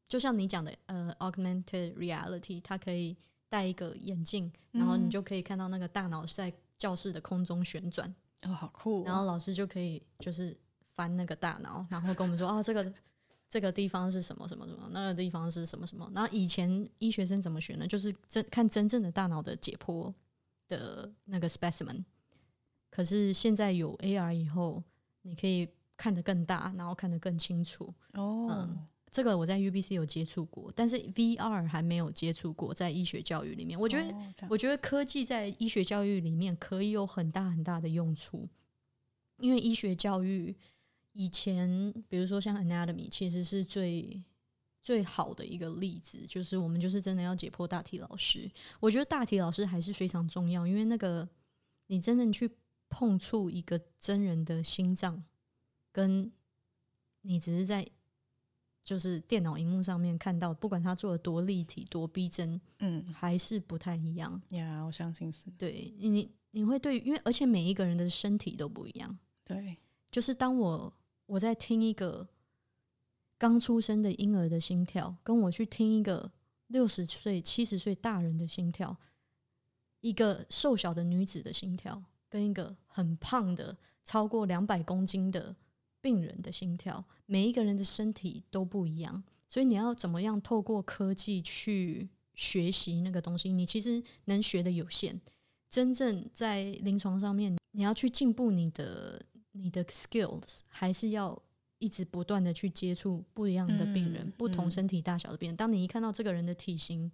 [0.09, 3.17] 就像你讲的呃 augmented reality，它可以
[3.49, 9.03] 戴一个眼镜，然后你嗯就可以看到那个大脑在教室的空中旋转，哦，好酷、哦。
[9.05, 10.57] 然后老师就可以就是
[10.87, 12.93] 翻那个大脑，然后跟我们说啊，这个
[13.51, 16.11] 这个地方是什么什么什么，那个地方是什么什么。
[16.15, 17.87] 然后以前医学生怎么学呢？
[17.87, 20.13] 就是真看真正的大脑的解剖
[20.67, 22.05] 的那个 specimen。
[22.91, 24.83] 可是现在有 AR 以后，
[25.23, 27.93] 你可以看得更大，然后看得更清楚。
[28.15, 38.49] 哦，嗯这个我在 UBC 有接触过，但是 VR 还没有接触过，在医学教育里面，我觉得哦我觉得科技在医学教育里面可以有很大很大的用处，
[39.39, 40.55] 因为医学教育
[41.13, 44.23] 以前，比如说像 anatomy，其实是最
[44.81, 48.51] 最好的一个例子，就是我们就是真的要解剖大体老师。
[48.79, 51.29] 我觉得大体老师还是非常重要，因为那个
[51.87, 52.51] 你真正去
[52.89, 55.25] 碰触一个真人的心脏，
[55.93, 56.31] 跟
[57.23, 57.87] 你只是在
[58.89, 64.41] 就是电脑荧幕上面看到，不管他做的多立体、多逼真，嗯还是不太一样。
[64.49, 69.19] 呀，我相信是对你，你会对，因为而且每一个人的身体都不一样。
[69.45, 69.77] 对，
[70.11, 70.91] 就是当我
[71.27, 72.27] 我在听一个
[73.37, 76.33] 刚出生的婴儿的心跳，跟我去听一个
[76.69, 78.97] 六十岁、七十岁大人的心跳，
[80.01, 83.77] 一个瘦小的女子的心跳，跟一个很胖的
[84.07, 85.55] 超过两百公斤的
[86.01, 93.53] 病人的心跳，每一个人的身体都不一样，所以你要怎么样透过科技去学习那个东西？
[93.53, 95.21] 你其实能学的有限，
[95.69, 99.21] 真正在临床上面，你要去进步你的
[99.53, 101.41] 你的 skills，还是要
[101.79, 105.57] 一直不断的去接触不一样的病人，嗯不同嗯身体大小的病人。
[105.57, 107.11] 当你一看到这个人的体型、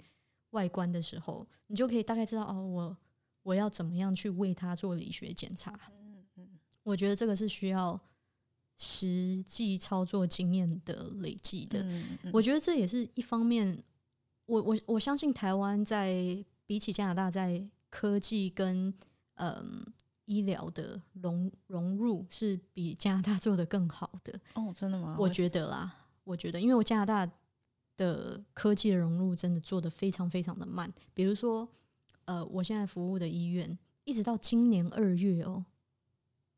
[0.51, 2.97] 外观的时候，你就可以大概知道哦，我
[3.43, 5.73] 我要怎么样去为他做理学检查。
[5.91, 6.49] 嗯嗯
[6.83, 7.99] 我觉得这个是需要
[8.77, 11.83] 实际操作经验的累积的。
[11.83, 13.83] 嗯嗯我觉得这也是一方面，
[14.47, 18.93] 我我我相信台湾在比起加拿大在科技跟
[19.35, 19.85] 嗯
[20.25, 24.41] 医疗的融融入是比加拿大做的更好的。
[24.55, 25.17] 哦，真的吗？
[25.19, 25.95] 我觉得啦，
[26.25, 27.31] 我觉得因为我加拿大
[27.97, 30.93] 的科技的融入真的做的非常非常的慢。
[31.13, 31.69] 比如说，
[32.25, 35.65] 呃，我现在服务的医院，一直到今年二月哦，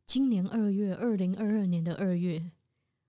[0.07, 2.52] 今年二月，二零二二年的二月，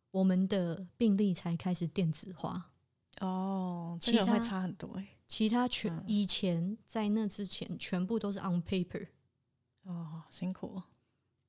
[0.09, 2.71] 我们的病例才开始电子化。
[3.19, 5.07] 哦，其这个会差很多哎。
[5.27, 9.07] 其他全、嗯以前在那之前全部都是 on paper，
[9.83, 10.81] 哦，辛苦，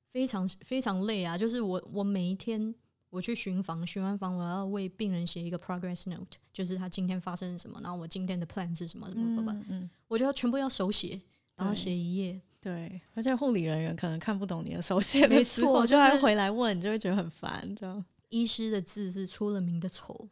[0.07, 1.37] 非常非常累啊！
[1.37, 2.75] 就是我我每一天
[3.09, 11.19] 我去巡房，巡完房我要为病人写一个 progress note，就是他今天发生了什么，然后我今天的 plan 是什么什么什么，嗯，我就要全部要手写，
[11.55, 12.39] 然后写一页。
[12.61, 20.27] 对，而且护理人员可能看不懂你的手写的没字，错就我就是还回来问，你就会觉得很烦，这样医师的字是出了名的丑，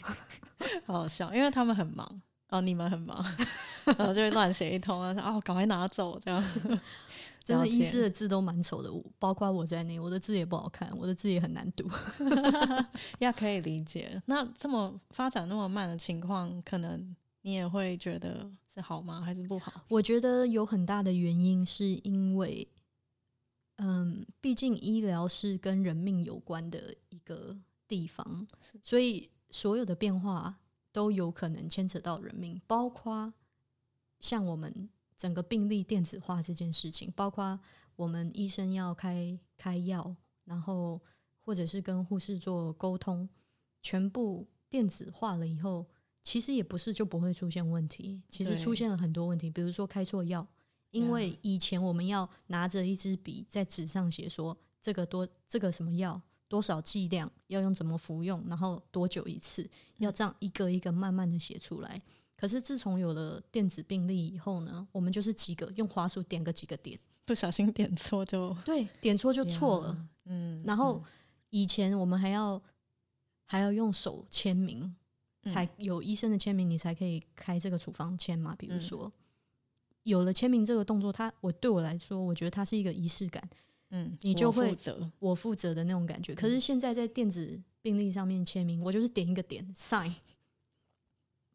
[0.86, 3.24] 好好笑，因为他们很忙，哦，你们很忙，
[3.84, 6.42] 然后就会乱写一通，然后说哦，赶快拿走，这样。
[7.44, 11.88] 真的医师的字都蛮丑的，我包括我在内，我的字也不好看，我的字也很难读。
[13.20, 14.20] 呀，可以理解。
[14.26, 19.22] 那这么发展那么慢的情况，可能你也会觉得是好吗？
[19.22, 19.72] 还是不好？
[19.88, 22.68] 我觉得有很大的原因是因为，
[23.76, 27.56] 嗯，毕竟医疗是跟人命有关的一个
[27.88, 28.46] 地方，
[28.82, 30.54] 所以所有的变化
[30.92, 33.32] 都有可能牵扯到人命，包括
[34.20, 37.58] 像我们整个病例电子化这件事情，包括
[37.94, 40.14] 我们医生要开开药，
[40.44, 41.00] 然后
[41.40, 43.26] 或者是跟护士做沟通，
[43.80, 45.86] 全部电子化了以后，
[46.26, 50.44] 其实也不是就不会出现问题，其实出现了很多问题，比如说开错药，
[50.90, 62.02] 因为以前我们要拿着一支笔在纸上写说这个多这个什么药多少剂量要用怎么服用，然后多久一次，要这样一个一个慢慢的写出来。
[62.36, 70.08] 可是自从有了电子病历以后呢，我们就是几个用滑鼠点个几个点，不小心点错就对，点错就错了。
[70.24, 71.00] 嗯，然后
[71.50, 72.60] 以前我们还要
[73.44, 74.96] 还要用手签名，嗯
[75.46, 78.54] 才有医生的签名，你才可以开这个处方签嘛。
[78.56, 79.12] 比如嗯说，
[80.02, 83.48] 有了签名这个动作，它我对我来说，我觉得它是一个仪式感，
[83.90, 85.10] 嗯，你就会负责。
[85.18, 86.34] 我负责的那种感觉。
[86.34, 90.12] 可嗯是现在在电子病历上面签名，我就是点一个点 sign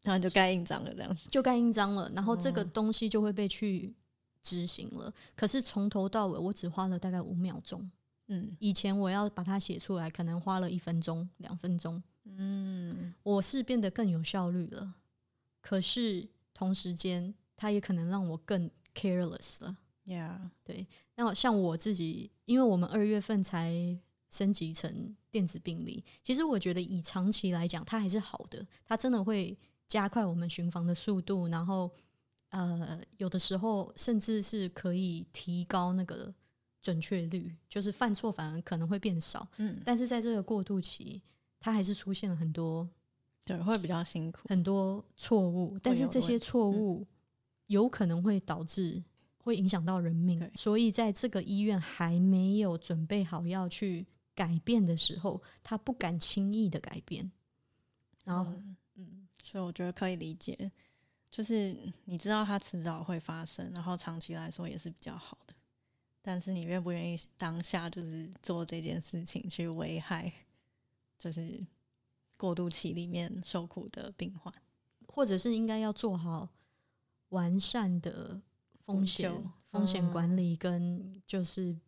[0.02, 1.28] 然后就盖印章了，这样子。
[1.30, 3.94] 就盖印章了，然后这个哦东西就会被去
[4.42, 5.12] 执行了。
[5.36, 7.90] 可是从头到尾，我只花了大概五秒钟。
[8.28, 12.02] 嗯以前我要把它写出来，可能花了一分钟、两分钟。
[12.24, 14.94] 嗯，我是变得更有效率了，
[15.60, 19.76] 可是同时间，它也可能让我更 careless 了。
[20.64, 23.72] 对，那像我自己，因为我们二月份才
[24.30, 29.56] 升级成电子病历，其实我觉得以长期来讲，它还是好的，它真的会
[29.86, 31.90] 加快我们巡房的速度，然后
[32.50, 36.34] 呃，有的时候甚至是可以提高那个
[36.82, 39.48] 准确率，就是犯错反而可能会变少。
[39.58, 41.22] 嗯，但是在这个过渡期，
[41.62, 42.86] 它还是出现了很多
[43.44, 44.40] 对，会比较辛苦。
[44.48, 47.06] 很多错误，但是这些错误
[47.68, 49.02] 有可能会导致
[49.38, 57.30] 会影响到人命，所以在这个医院还没有准备好要去改变的时候，他不敢轻易的改变。
[58.24, 60.70] 然后，嗯嗯，所以我觉得可以理解，
[61.30, 65.54] 就是你知道它迟早会发生，然后长期来说也是比较好的。
[66.20, 70.32] 但是你愿不愿意当下就是做这件事情，去危害
[71.22, 71.64] 就是
[72.36, 74.52] 过渡期里面受苦的病患？
[75.06, 76.48] 或者是应该要做好
[77.28, 78.42] 完善的
[78.80, 79.32] 风险
[79.66, 81.78] 风险嗯管理跟就是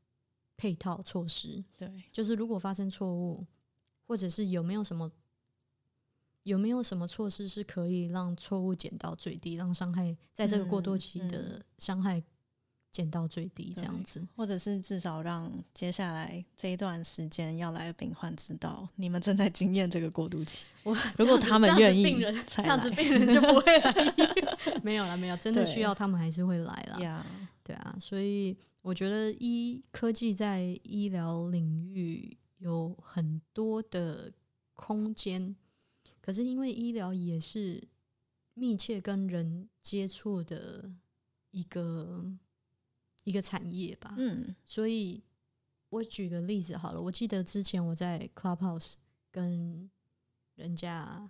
[0.57, 1.64] 配套措施。
[1.76, 3.45] 对，就是如果发生错误，
[4.07, 5.11] 或者是有没有什么
[6.45, 12.22] 有没有什么措施是可以让错误减到最低，让伤害在这个过渡期嗯的伤害
[12.95, 14.24] 减到最低，这样子。
[14.36, 20.64] 或者是至少让接下来这一段时间要来的病患知道，你们正在经验这个过渡期。
[20.84, 24.14] 我如果他们愿意病人这样子病人就不会来。
[24.84, 27.01] 没有了，没有，真的需要他们还是会来啦。
[27.01, 27.26] 呀，
[27.64, 34.32] 对啊，所以我觉得医科技在医疗领域有很多的
[34.74, 35.57] 空间，
[36.20, 37.82] 可是因为医疗也是
[38.55, 40.88] 密切跟人接触的
[41.51, 42.24] 一个
[43.24, 44.54] 一个产业吧，嗯。
[44.64, 45.20] 所以
[45.88, 48.94] 我举个例子好了，我记得之前我在 Clubhouse
[49.30, 49.90] 跟
[50.54, 51.28] 人家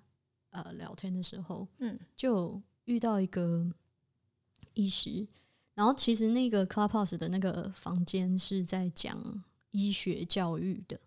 [0.51, 1.99] 呃聊天的时候，嗯。
[2.16, 3.72] 就遇到一个
[4.74, 5.26] 医师，
[5.74, 11.01] 然后其实那个 Clubhouse 的那个房间是在讲医学教育的，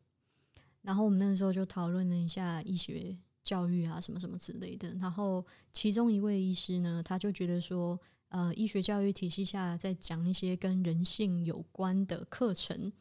[0.82, 8.00] 然后我们那个时候就讨论了一下医学教育啊什么什么之类的，然后其中一位医师呢，他就觉得说，
[8.30, 12.92] 呃，医学教育体系下在讲一些跟人性有关的课程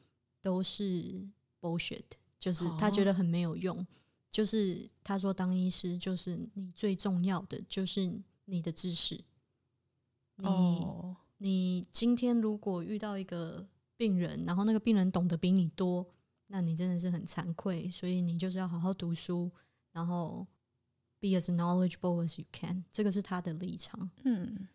[0.40, 1.26] 都是
[1.60, 2.04] bullshit，
[2.38, 3.86] 就是他觉得很没有用。
[4.30, 8.12] 就是他说，当医师就是你最重要的就是
[8.44, 9.14] 你的知识。
[10.36, 13.66] 你、哦，你今天如果遇到一个
[13.96, 16.06] 病人，然后那个病人懂得比你多，
[16.48, 17.88] 那你真的是很惭愧。
[17.90, 19.50] 所以你就是要好好读书，
[19.92, 20.46] 然后
[21.18, 22.84] be as knowledgeable as you can。
[22.92, 24.10] 这个是他的立场。
[24.24, 24.68] 嗯，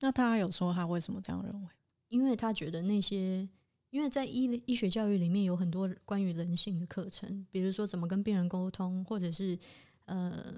[0.00, 1.68] 那他有说他为什么这样认为？
[2.08, 3.48] 因为他觉得那些，
[3.90, 9.58] 因为在医医学教育里面有很多关于人性的课程，比如说怎么跟病人沟通，或者是
[10.06, 10.54] 呃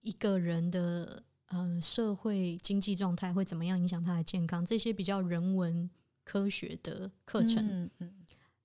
[0.00, 5.88] 一个人的呃社会经济状态会怎么样影响他的健康，这些比较人文
[6.24, 8.14] 科学的课程，嗯嗯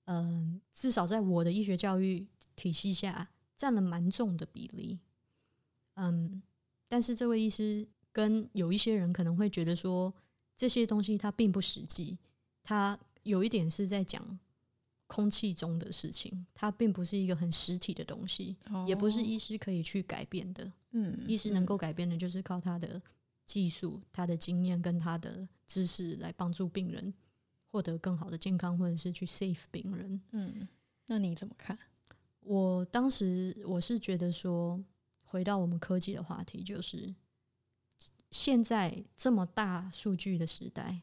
[0.04, 4.98] 嗯、至少在我的医学教育体系下占了蛮重的比例。
[5.94, 6.42] 嗯，
[6.86, 7.88] 但是这位医师
[8.18, 10.12] 跟有一些人可能会觉得说
[10.56, 12.18] 这些东西它并不实际，
[12.64, 14.36] 它有一点是在讲
[15.06, 20.72] 空气中的事情，它并不是一个很实体的东西，哦也不是医师可以去改变的。
[20.90, 23.00] 嗯医师能够改变的，就是靠他的
[23.46, 27.14] 技术、他的经验跟他的知识来帮助病人
[27.70, 30.20] 获得更好的健康，或者是去 save 病人。
[30.32, 30.66] 嗯，
[31.06, 31.78] 那你怎么看？
[32.40, 34.82] 我当时我是觉得说，
[35.22, 37.14] 回到我们科技的话题，就是
[38.30, 41.00] 现在这么大数据的时代，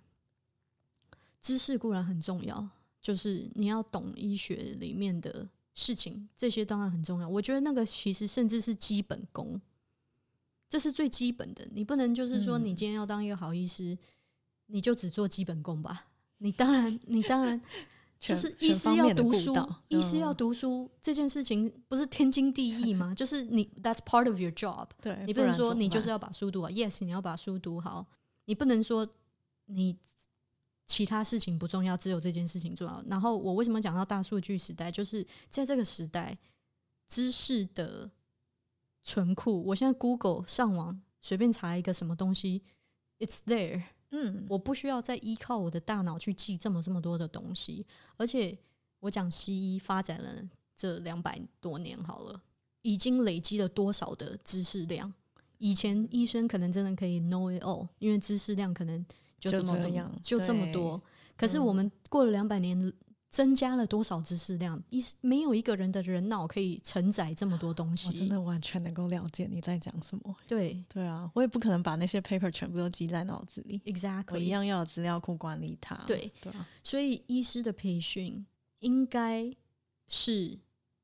[1.42, 2.70] 知识固然很重要，
[3.02, 7.28] 就是你要懂医学里面的事情，这些当然很重要。
[7.28, 9.60] 我觉得那个其实甚至是基本功，
[10.70, 11.68] 这是最基本的。
[11.72, 13.98] 你不能就是说，嗯你今天要当一个好医师，
[14.68, 16.08] 你就只做基本功吧。
[16.40, 17.62] 你当然，你当然
[18.28, 19.54] 就是医师要读书
[19.90, 23.14] 医师要嗯读书这件事情不是天经地义吗？
[23.16, 28.06] 就是你 that's part of your job，对，你不能说你就是要把书读好，yes，你要把书读好，
[28.46, 29.08] 你不能说
[29.66, 29.98] 你
[30.86, 33.04] 其他事情不重要，只有这件事情重要。
[33.08, 36.38] 然后我为什么讲到大数据时代，就是在这个时代，
[37.08, 38.10] 知识的
[39.04, 42.64] 存库，我现在 Google 上网随便查一个什么东西
[43.20, 43.84] ，it's there。
[44.12, 47.86] 嗯我不需要再依靠我的大脑去记这么这么多的东西，
[48.18, 48.58] 而且
[49.00, 50.30] 我讲西医发展了
[50.76, 52.42] 这两百多年好了，
[52.82, 55.14] 已经累积了多少的知识量？
[55.58, 59.06] 以前医生可能真的可以 know it all，因为知识量可能
[59.40, 61.02] 就就这么多，这就这么多。
[61.38, 62.94] 可是嗯我们过了两百年，
[63.36, 64.82] 增加了多少知识量？
[64.92, 68.30] 医没有一个人的人脑可以承载这么多东西我真。
[68.30, 70.34] 的完全能够了解你在讲什么。
[70.48, 76.02] 对对啊，我也不可能把那些 paper 全部都记在脑子里，，exactly，我一样要有资料库管理它。
[76.08, 78.46] 对对啊，所以医师的培训
[78.80, 79.54] 应该
[80.08, 80.58] 是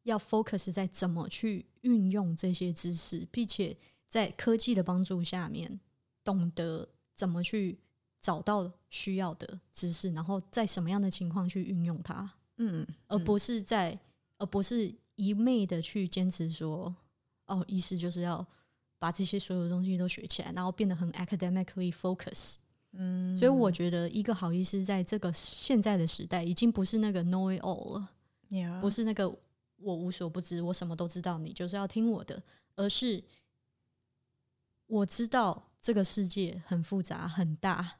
[0.03, 3.75] 要 focus 在怎么去运用这些知识，并且
[4.07, 5.81] 在科技的帮助下面，
[6.23, 7.77] 懂得怎么去
[8.21, 13.99] 找到需要的知识，然后在什么样的情况去运用它，嗯，而不是在，
[14.37, 16.95] 而不是一昧的去坚持说，
[17.47, 18.45] 哦，意思就是要
[18.99, 22.55] 把这些所有东西都学起来，然后变得很 academically focus。
[22.93, 28.09] 嗯，所以我觉得一个好医师在这个现在的时代，已经不是那个 know it all 了
[28.49, 29.27] ，yeah, 不是那个
[29.77, 32.43] 我无所不知，我什么都知道，你就是要听我的，
[32.75, 33.23] 而是
[34.87, 37.99] 我知道这个世界很复杂很大，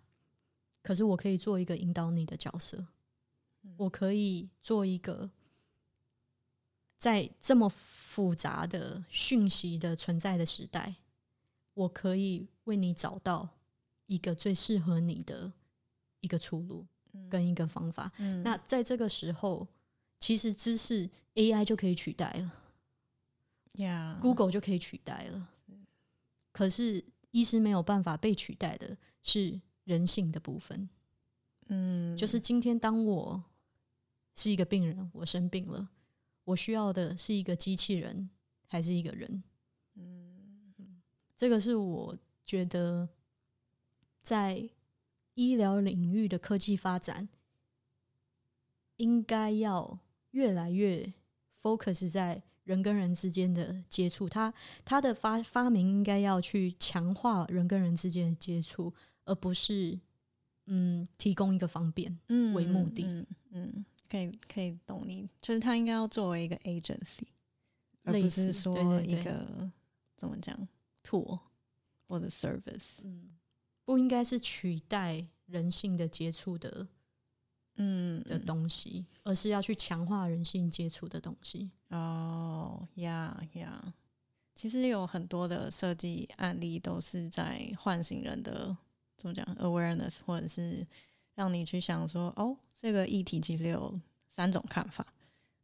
[0.82, 2.88] 可是我可以做一个引导你的角色，
[3.78, 5.30] 我可以做一个
[6.98, 10.96] 在这么复杂的讯息的存在的时代，
[11.74, 13.50] 我可以为你找到
[14.08, 15.52] 一个最适合你的
[16.20, 16.86] 一个出路
[17.30, 18.12] 跟一个方法。
[18.18, 18.42] 嗯。
[18.44, 19.68] 那在这个时候，
[20.20, 22.54] 其实知识 AI 就可以取代了、
[23.76, 25.48] yeah, g o o g l e 就可以取代了。
[26.52, 30.90] 可是医师没有办法被取代的是人性的部分，
[31.68, 33.44] 嗯，就是今天当我
[34.36, 35.90] 是一个病人，我生病了，
[36.44, 38.30] 我需要的是一个机器人
[38.68, 39.44] 还是一个人？
[39.96, 41.02] 嗯
[41.36, 43.10] 这个是我觉得
[44.22, 44.70] 在
[45.34, 47.28] 医疗领域的科技发展，
[48.98, 50.00] 应该要
[50.32, 51.12] 越来越
[51.60, 54.30] focus 在人跟人之间的接触。
[54.30, 54.54] 它
[54.86, 58.94] 它的发发明应该要去强化人跟人之间的接触，
[59.26, 60.00] 而不是
[60.66, 62.18] 嗯提供一个方便。
[62.30, 67.28] 嗯为目的嗯嗯，可以可以懂你，就是他应该要作为一个 agency，
[68.04, 69.72] 而类不是说一个
[70.18, 70.68] 怎么讲
[71.04, 71.40] tool
[72.08, 73.00] 或者 service。
[73.04, 73.32] 嗯，
[73.86, 76.88] 不应该是取代人性的接触的
[77.76, 81.72] 嗯的东西，而是要去强化人性接触的东西。
[81.90, 83.94] 哦呀呀，
[84.56, 88.78] 其实有很多的设计案例都是在唤醒人的
[89.22, 90.86] 怎么讲 awareness，或者是
[91.36, 93.94] 让你去想说，哦，这个议题其实有
[94.36, 95.06] 三种看法，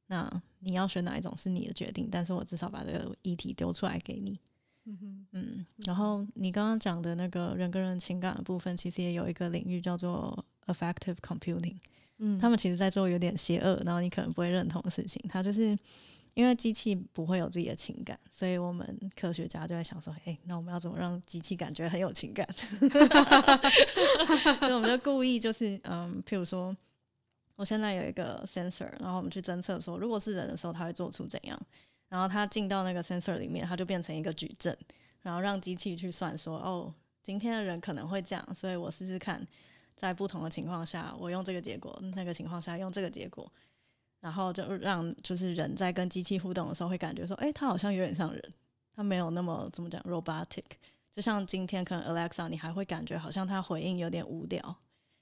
[0.06, 4.40] 那你要选哪一种是你的决定，但是我至少把这个议题丢出来给你。
[4.86, 11.76] 嗯哼，嗯，然后你刚刚讲的那个人跟人情感的部分，其实也有一个领域叫做 affective computing。
[12.20, 15.22] 嗯，他们其实在做有点邪恶，然后你可能不会认同的事情。
[15.28, 15.78] 它就是
[16.38, 22.48] 因为机器不会有自己的情感，所以我们科学家就在想说，哎、那我们要怎么让机器感觉很有情感？
[24.60, 26.78] 所以我们就故意就是，嗯，譬如说，
[27.56, 31.60] 我现在有一个 sensor，然后我们去侦测说，如果是人的时候，它会做出怎样？
[32.08, 34.78] 然后它进到那个 sensor 里面，它就变成一个矩阵，
[35.24, 39.44] 然后让机器去算说，哦，今天的人可能会这样，所以我试试看，
[39.96, 43.52] 在不同的情况下，我用这个结果，那个情况下用这个结果，
[44.20, 48.44] 然后就让就是人在跟机器互动的时候，会感觉说，哎、它好像有点像人，
[48.96, 50.64] 它没有那么怎么讲 robotic。
[51.12, 54.76] 就像今天可能 Alexa，你还会感觉好像它回应有点无聊，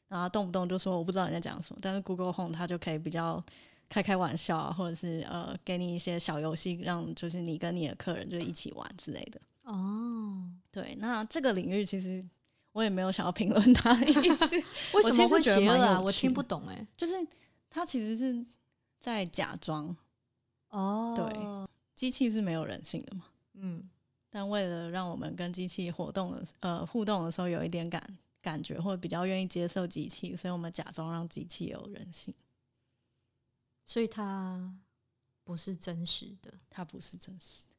[0.10, 1.80] 然后动不动就说我不知道你在讲什么。
[1.82, 3.41] 但是 Google Home 它就可以比较
[3.88, 9.39] 开开玩笑啊，或者是呃给你一些小游戏，让就是你跟你的客人就一起玩之类的。
[9.64, 12.24] 哦，对，那这个领域其实
[12.74, 14.46] 我也没有想要评论它的意思，
[14.96, 16.02] 为什么会觉得邪恶啊？
[16.02, 17.14] 我听不懂哎、就是
[17.70, 18.46] 它其实是
[19.06, 19.95] 在假装
[20.70, 23.26] 哦，对，机器是没有人性的嘛。
[23.53, 23.88] 嗯，
[24.32, 28.03] 但为了让我们跟机器活动的呃互动的时候有一点感
[28.41, 32.34] 感觉，或者比较愿意接受机器，所以我们假装让机器有人性，
[33.86, 34.74] 所以它
[35.43, 36.51] 不是真实的。
[36.68, 37.76] 它不是真实的，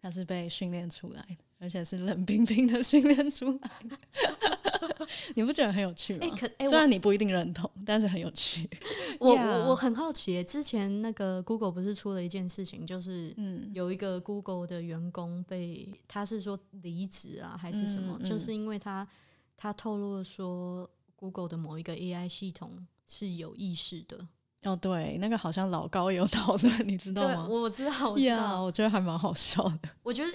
[0.00, 3.70] 它是被训练出来的，而且是冷冰冰的训练出来。
[5.34, 6.20] 你不觉得很有趣吗？
[6.26, 8.68] 哎、可哎、虽然你不一定认同，但是很有趣。
[9.20, 18.16] 我 Yeah 我我很好奇，之前那个 Google 不是出了一件事情，就是嗯，有一个 Google 的员工被他是说离职啊，还是什么？
[18.18, 19.06] 嗯嗯就是因为他
[19.56, 24.26] 他透露说 Google 的某一个 AI 系统是有意识的。
[24.64, 27.46] 哦，对，那个好像老高有讨论，你知道，吗？
[27.48, 28.62] 我知道，我知呀道。
[28.62, 29.88] 我觉得还蛮好笑的。
[30.04, 30.32] 我觉得，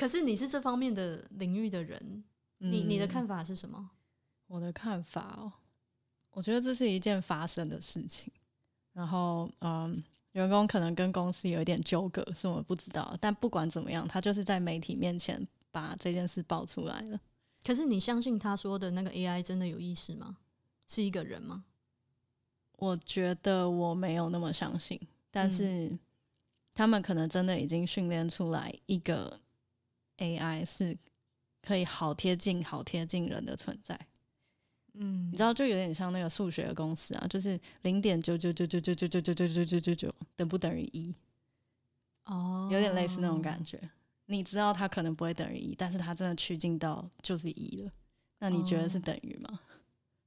[0.00, 2.24] 可是你是这方面的领域的人，
[2.56, 3.90] 你你的嗯看法是什么？
[4.46, 5.52] 我的看法哦，
[6.30, 8.32] 我觉得这是一件发生的事情。
[8.94, 13.14] 然后，嗯，员工可能跟公司有一点纠葛，是我们不知道。
[13.20, 17.20] 但不管怎么样，他就是在媒体面前把这件事爆出来了。
[17.62, 20.38] 可是你相信他说的那个 AI 真的有意识吗？
[20.88, 21.64] 是一个人吗？
[22.78, 24.98] 我觉得我没有那么相信，
[25.30, 25.98] 但嗯是
[26.72, 29.38] 他们可能真的已经训练出来一个
[30.20, 30.96] AI 是
[31.60, 33.98] 可以好贴近、好贴近人的存在。
[34.94, 41.14] 嗯你知道，就有点像那个数学的公式啊，就是零点九九九九九九九九九九九九九等不等于一，
[42.24, 43.80] 哦，有点类似那种感觉。
[44.26, 47.92] 你知道它可能不会等于一，但是它真的趋近到就是一了，
[48.38, 49.60] 那你觉得是哦等于吗？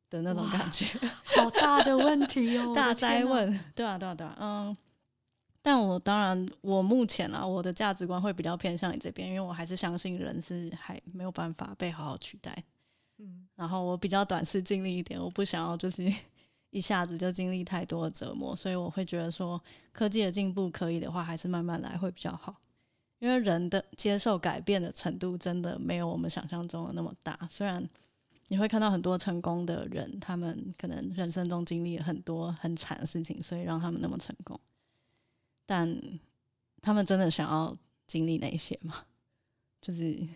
[0.10, 0.86] 的那种感觉，
[1.24, 2.94] 好大的问题哦，大。
[2.94, 4.78] 灾问，对啊，对啊，对啊，嗯。
[5.64, 12.56] 但我当然，我目前啊，我的价值观会比较偏向你这边，因为我还是相信人是还没有办法被好好取代。
[13.18, 16.12] 嗯然后我比较短视经历一点，我不想要就是
[16.72, 19.62] 一下子就经历太多的折磨，所以我会觉得说
[19.92, 22.56] 科技的进步可以的话，还是慢慢来会比较好。
[23.20, 27.40] 因为人的接受改变的程度真的没有我们想象中的那么大。
[27.50, 27.88] 虽然
[28.50, 34.60] 你会看到很多成功的人，他们可能人生中经历了很多很惨的事情，所以让他们那么成功，
[35.66, 36.02] 但
[36.82, 39.06] 他们真的想要经历那些吗？
[39.82, 40.28] 就是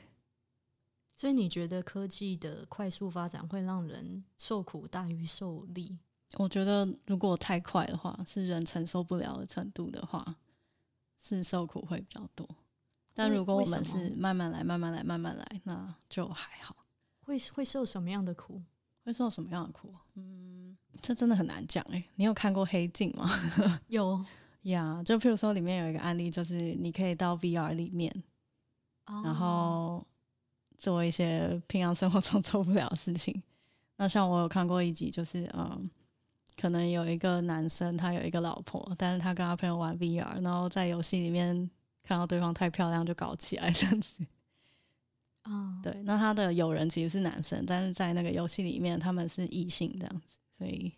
[1.16, 5.98] 所以你觉得科技的快速发展会让人受苦大于受利？
[6.38, 10.36] 我觉得如果太快的话，是人承受不了的程度的话，
[11.18, 12.48] 是受苦会比较多。
[13.14, 16.76] 但如果我们是慢慢来、慢慢来、慢慢来，那就还好。
[17.22, 18.62] 会会受什么样的苦？
[19.04, 19.96] 会受什么样的苦？
[20.16, 22.04] 嗯，这真的很难讲诶。
[22.16, 23.28] 你有看过《黑镜》吗？
[23.88, 24.24] 有，
[24.64, 28.12] 呀就譬如说里面有一个案例，就是你可以到 VR 里面，
[29.06, 30.06] 哦然后
[30.78, 33.42] 做一些平常生活中 做不了的事情。
[33.98, 35.90] 那像我有看过一集，就是嗯，
[36.56, 41.70] 可能有一个男生他有一个老婆，但是他跟他朋友玩 VR，然后在游戏里面
[42.04, 44.14] 看到对方太漂亮就搞起来这样子。
[45.44, 50.94] 啊， 对，那他的友人其实是男生，但是在那个游戏里面他们是异性这样子，所以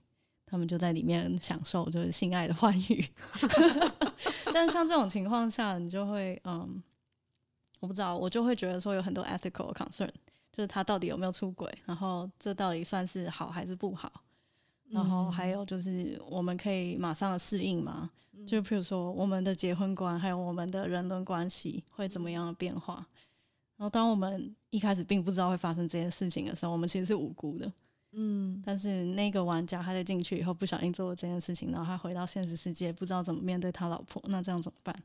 [0.50, 3.06] 他们就在里面享受就是性爱的欢愉。
[4.54, 6.82] 但是像这种情况下，你就会嗯，
[7.80, 10.10] 我不知道，我就会觉得说有很多 ethical concern，
[10.52, 14.12] 就是他到底有没有出轨，然后这到底算是好还是不好？
[14.90, 18.10] 然后还有就是我们可以马上的适应吗？
[18.48, 23.06] 就譬如说我们的结婚观，还有我们的人伦关系会怎么样的变化？
[23.78, 27.72] 然后当我们一开始并不知道会发生这些事情的时候，我们其实是无辜的。
[28.12, 34.96] 嗯，但是那个玩家他在进去以后不小心做了这件事情，然后他回到现实世界，不知道怎么面对他老婆，那这样怎么办？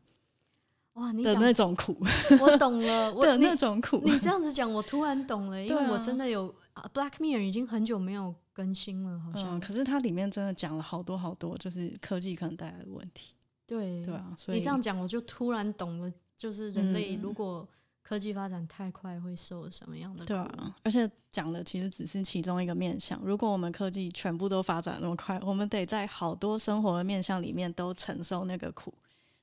[0.95, 1.97] 哇，你的讲那种苦，
[2.41, 9.59] 我懂了， 我的你那种苦，你这样子讲，我突然懂了，因为我真的有啊 Black Mirror 已经很久没有更新了，好像。
[9.59, 13.35] 嗯，可是它里面真的讲了好多好多，就是科技可能带来的问题。
[13.67, 17.21] 对对啊，所以你这样讲，我就突然懂了，就是人类嗯。
[17.23, 17.69] 如果
[18.07, 20.29] 科技发展太快，会受什么样的苦？
[20.29, 23.19] 对啊，而且讲的其实只是其中一个面向。
[23.25, 28.93] 如果我们科技全部都发展那么快，我们得在好多生活的面向里面都承受那个苦，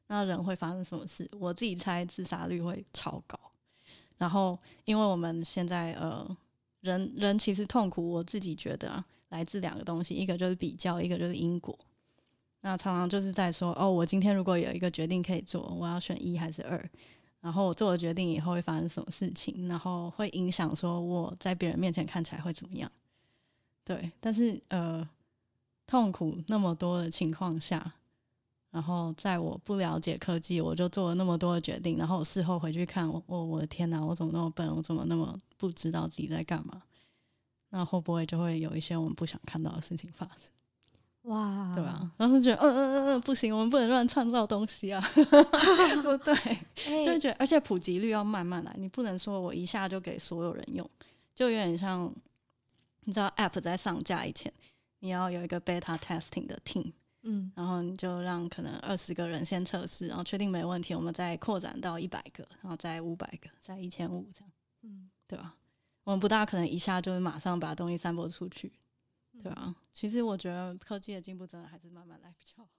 [0.06, 1.28] 那人会发生什么事？
[1.40, 3.38] 我自己猜自杀率会超高。
[4.20, 6.38] 然后，因为我们现在呃，
[6.82, 11.76] 人人其实痛苦，我自己觉得啊，来自两个东西，一个就是比较，一个就是因果。
[12.62, 16.90] 那常常就是在说，哦，我今天如果有一个决定可以做，我要选一还是二？
[17.42, 22.90] 然后我做了决定以后会发生什么事情，然后会影响说我在别人面前看起来会怎么样。
[23.84, 25.06] 对，但是呃，
[25.88, 27.94] 痛苦那么多的情况下，
[28.70, 36.84] 然后在我不了解科技，我就做了那么多的决定，然后我事后回去看，我我我的天哪，我怎么那么笨，我怎么那么不知道自己在干嘛？
[37.72, 40.52] 那会不会就会有一些我们不想看到的事情发生？
[41.24, 42.12] 哇，对吧？
[42.18, 46.34] 然后就觉得，嗯嗯嗯嗯，不行，我们不能乱创造东西啊， 对不对？
[46.88, 50.90] 哎就会觉得，而且普及率要慢慢来，你不能说我一下就给所有人用，
[51.36, 52.12] 就有点像，
[53.02, 54.52] 你知道，App 在上架以前，
[55.00, 56.92] 你要有一个 beta testing 的 team，
[57.24, 64.52] 嗯然后你就让可能二十个人先测试，然后确定没问题，我们再扩展到一百个，然后再五百个，再一千五这样，
[64.82, 65.54] 嗯，对吧？
[66.04, 68.72] 我们不大可能一下就是马上把东西散播出去，
[69.42, 69.76] 对啊。
[69.94, 72.70] 其实我觉得科技的进步真的还是慢慢来比较好。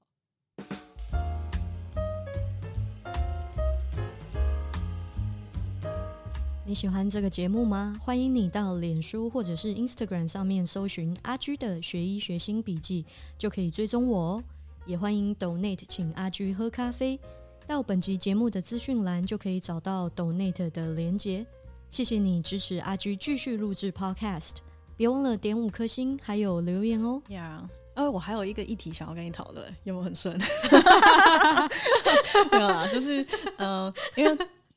[6.64, 7.98] 你喜欢这个节目吗？
[8.00, 13.04] 欢迎你到脸书或者是 Instagram 上面搜寻阿居的学医学新笔记，
[13.36, 14.44] 就可以追踪我哦。
[14.86, 17.18] 也欢迎 Donate 请阿居喝咖啡，
[17.66, 21.44] 到本集节目的资讯栏就可以找到 Donate 的连结。
[21.90, 24.58] 谢谢你支持阿居继续录制 Podcast，
[25.02, 27.20] 别忘了点五颗星还有留言哦。
[27.30, 27.60] 呀、
[27.96, 30.38] 呃，我还有一个议题想要跟你讨论，有没有很顺？
[32.52, 33.26] 没有啦，就是
[33.56, 34.30] 呃，因为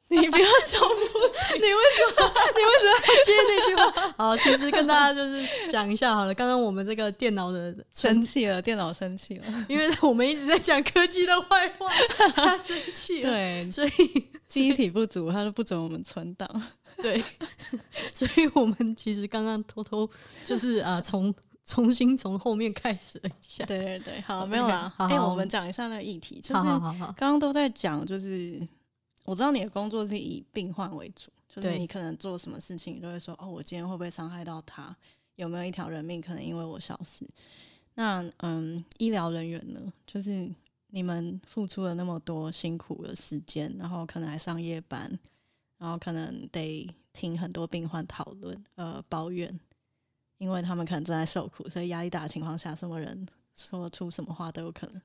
[0.08, 0.90] 你不要笑我，
[3.24, 6.34] 接那句话，好，其实跟大家就是讲一下好了。
[6.34, 9.44] 刚刚我们这个电脑的生气了，电脑生气了。
[9.70, 11.88] 因为我们一直在讲科技的坏话，
[12.34, 13.92] 他生气了，对，所以
[14.48, 16.50] 记忆体不足，他就不准我们存档。
[16.98, 17.24] 对，
[18.14, 20.10] 所以我们其实刚刚偷偷
[20.44, 21.34] 就是啊，从
[21.66, 23.66] 重新从后面开始了一下。
[23.66, 24.94] 对对对，好没有啦。
[24.98, 28.62] 哎、好好我们讲一下那个议题，就是刚刚都在讲，就是
[29.24, 34.96] 我知道你的工作是以病患为主，就是你可能做什么事情，你就会说，哦，我今天会不会伤害到他？
[35.36, 37.28] 有没有一条人命可能因为我消失？
[37.96, 40.50] 那嗯，医疗人员呢，就是
[40.92, 45.12] 你们付出了那么多辛苦的时间，然后可能还上夜班，
[45.78, 49.60] 然后可能得听很多病患讨论，呃，抱怨，
[50.38, 55.02] 因为他们可能正在受苦，所以压力大的情况下，什么人说出什么话都有可能。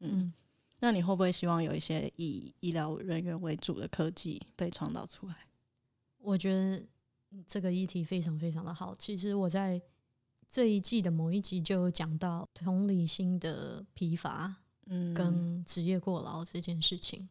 [0.00, 0.32] 嗯，嗯，
[0.80, 5.36] 那你会不会希望有一些以医疗人员为主的科技被创造出来？
[6.18, 6.76] 我觉得
[7.30, 8.94] 嗯这个议题非常非常的好。
[8.94, 9.80] 其实我在
[10.48, 14.54] 这一季的某一集就有讲到同理心的疲乏
[14.86, 17.28] 嗯跟职业过劳这件事情。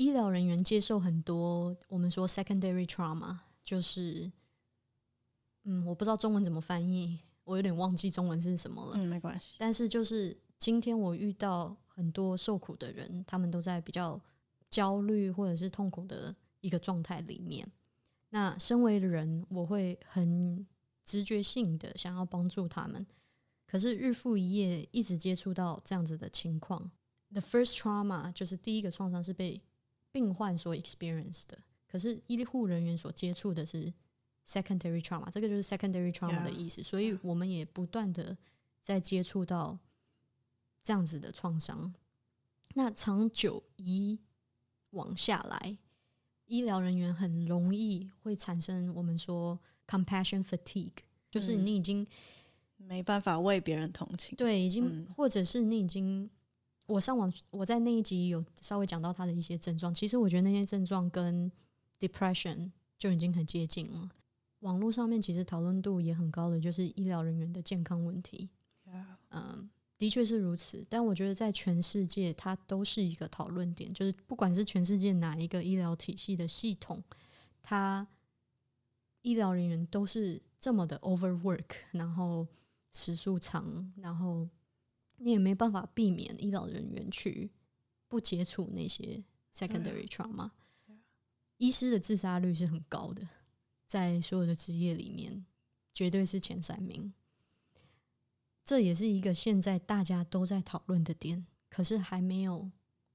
[0.00, 4.32] 医疗人员接受很多我们说 secondary trauma，就是
[5.64, 8.92] 嗯，我不知道中文怎么翻译，我有点忘记中文是什么了。
[8.94, 9.56] 嗯，没关系。
[9.58, 14.18] 但是就是今天我遇到很多受苦的人，他们都在比较
[14.70, 17.70] 焦虑或者是痛苦的一个状态里面。
[18.30, 20.66] 那身为人，我会很
[21.04, 23.06] 直觉性的想要帮助他们，
[23.66, 26.90] 可是日复一夜一直接触到这样子的情况
[27.32, 29.60] ，the first trauma 就是第一个创伤是被
[30.12, 33.92] 病患所 experience 的，可是医护人员所接触的是
[34.46, 38.36] secondary trauma，这个就是 secondary trauma 的.意思，所以我们也不断的
[38.82, 39.78] 在接触到
[40.82, 41.94] 这样子的创伤。
[42.74, 44.18] 那长久以
[44.90, 45.76] 往下来，
[46.46, 50.92] 医疗人员很容易会产生我们说 compassion fatigue，
[51.30, 52.06] 就是嗯你已经、
[52.76, 54.36] 没办法为别人同情。
[54.36, 56.28] 对已经，嗯或者是你已经，
[56.90, 61.50] 我上网我在那一集有稍微讲到他的一些症状，其实我觉得那些症状跟
[62.00, 64.10] depression 就已经很接近了。
[64.60, 68.50] 网络上面其实讨论度也很高的，就是医疗人员的健康问题。
[69.30, 70.84] 嗯，的确是如此。
[70.88, 77.00] 但我觉得在全世界，它都是一个讨论点，就是不管是全世界哪一个医疗体系的系统，
[77.62, 78.04] 它
[79.22, 82.44] 医疗人员都是这么的 overwork，然后
[82.92, 84.48] 时数长，然后
[85.22, 87.50] 你也没办法避免医疗人员去
[88.08, 89.22] 不接触那些
[89.54, 90.50] secondary trauma。
[91.58, 93.28] 医师的自杀率是很高的，
[93.86, 95.44] 在所有的职业里面，
[95.92, 97.12] 绝对是前三名。
[98.64, 102.70] 这也是一个现在大家都在讨论的点，可是还没有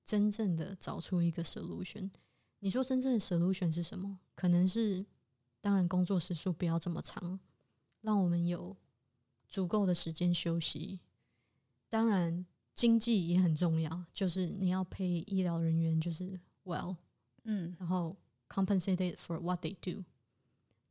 [0.05, 2.11] 真正的找出一个 solution。
[2.59, 4.19] 你说真正的 solution 是什么？
[4.35, 5.03] 可能是，
[5.59, 7.39] 当然工作时数不要这么长，
[8.01, 8.77] 让我们有
[9.47, 10.99] 足够的时间休息。
[11.95, 16.97] 当然，经济也很重要，就是你要配医疗人员，就是 well，
[17.45, 18.17] 嗯然后
[18.49, 20.03] compensated for what they do，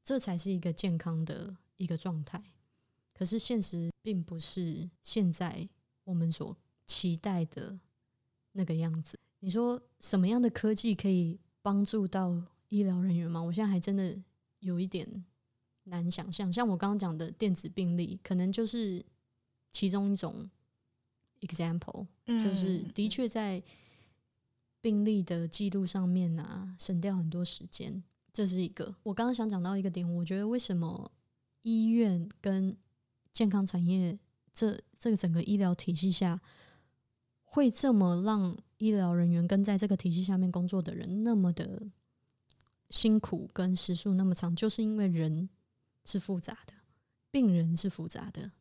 [0.03, 2.43] 这才是一个健康的一个状态。
[3.13, 5.69] 可是现实并不是现在
[6.05, 7.79] 我们所期待的
[8.53, 9.21] 那个样子。
[9.41, 13.43] 你说什么样的科技可以帮助到医疗人员吗？
[13.43, 14.19] 我现在还真的
[14.61, 15.07] 有一点
[15.83, 16.51] 难想象。
[16.51, 19.05] 像我刚刚讲的电子病历，可能就是
[19.71, 20.49] 其中一种
[21.47, 22.07] example。
[22.27, 23.63] 就是嗯的确在
[24.81, 28.95] 病例的记录上面啊，省掉很多时间，这是一个。
[29.03, 31.11] 我刚刚想讲到一个点，我觉得为什么
[31.63, 32.77] 医院跟
[33.33, 34.19] 健康产业
[34.53, 36.41] 这这个整个医疗体系下，
[37.45, 41.83] 会这么让医疗人员跟在这个体系下面工作的人那么的
[42.91, 45.49] 辛苦，跟时数那么长，就是因为人
[46.05, 46.75] 是复杂的，
[47.31, 48.53] 病人是复杂的，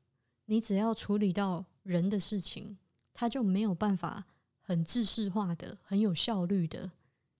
[0.46, 2.78] 你只要处理到人的事情。
[3.16, 4.26] 他就没有办法
[4.60, 6.92] 很制式化的、很有效率的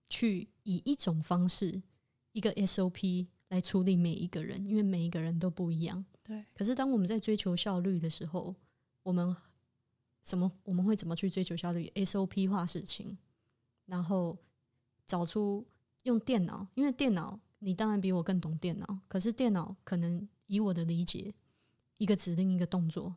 [0.08, 1.82] 去以一种方式、
[2.30, 6.04] 一个 SOP 来处理每一个人，因为每一个人都不一样。
[6.22, 8.54] 对，可是当我们在追求效率的时候，
[9.02, 9.34] 我们
[10.22, 10.52] 什么？
[10.62, 13.18] 我们会怎么去追求效率？SOP 化事情，
[13.86, 14.38] 然后
[15.08, 15.66] 找出
[16.04, 21.34] 用电脑，因为电脑你当然比我更懂电脑，可是电脑可能以我的理解，
[21.98, 23.16] 一个指令一个动作。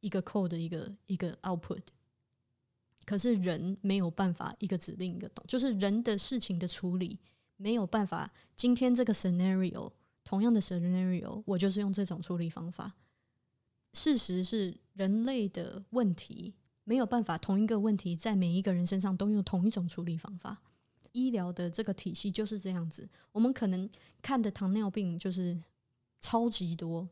[0.00, 1.82] 一个 code 的一个一个 output，
[3.04, 7.18] 可是人没有办法一个指令一个动，就是人的事情的处理
[7.56, 8.30] 没有办法。
[8.56, 9.90] 今天这个 scenario
[10.24, 12.94] 同样的 scenario，我就是用这种处理方法。
[13.94, 20.58] 事实是人类的问题没有办法同一个问题在每一个人身上都用同一种处理方法。
[21.12, 23.88] 医疗的这个体系就是这样子，我们可能
[24.20, 25.58] 看的糖尿病就是
[26.20, 27.08] 超级多，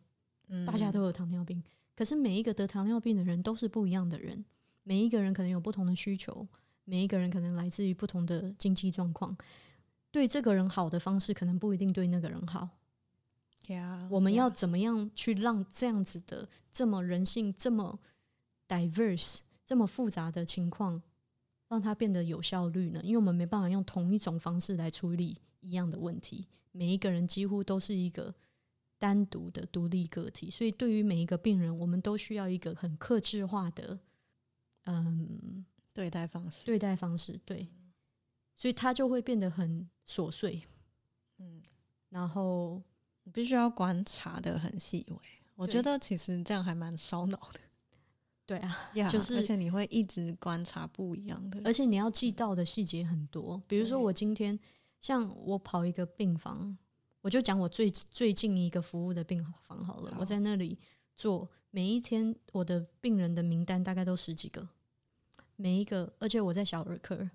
[0.67, 1.61] 大家都有糖尿病。
[1.97, 4.45] 可是每一个得糖尿病的人都是不一样的人，
[4.83, 6.47] 每一个人可能有不同的需求，
[6.85, 9.35] 每一个人可能来自于不同的经济状况。
[10.11, 12.69] 对这个人好的方式，可能不一定对那个人好。
[13.69, 17.99] 呀，我们要怎么样去让这样子的这么人性、这么
[18.69, 21.03] diverse、这么复杂的情况，
[21.69, 23.01] 让它变得有效率呢？
[23.03, 28.35] 因为我们没办法用同一种方式来处理一样的问题，每一个人几乎都是一个。
[28.99, 33.99] 单独的独立个体，所以对于每一个病人，我们都需要一个很克制化的，
[34.85, 37.69] 嗯，对待方式，对待方式，对，
[38.55, 40.63] 所以他就会变得很琐碎，
[41.39, 41.63] 嗯，
[42.09, 42.83] 然后
[43.25, 45.19] 你必须要观察的很细微。
[45.55, 47.61] 我觉得其实这样还蛮烧脑的，
[48.47, 54.59] 对啊， 呀就是而且你会一直观察不一样的，而且你要记到的细节很多，比如说我今天
[55.03, 56.79] 像我跑一个病房。
[57.27, 60.79] 我就讲我最最近一个服务的病房好了，好我在那里
[61.17, 64.69] 做，每一天我的病人的名单大概都十几个，
[65.57, 67.29] 每一个，而且我在小儿科，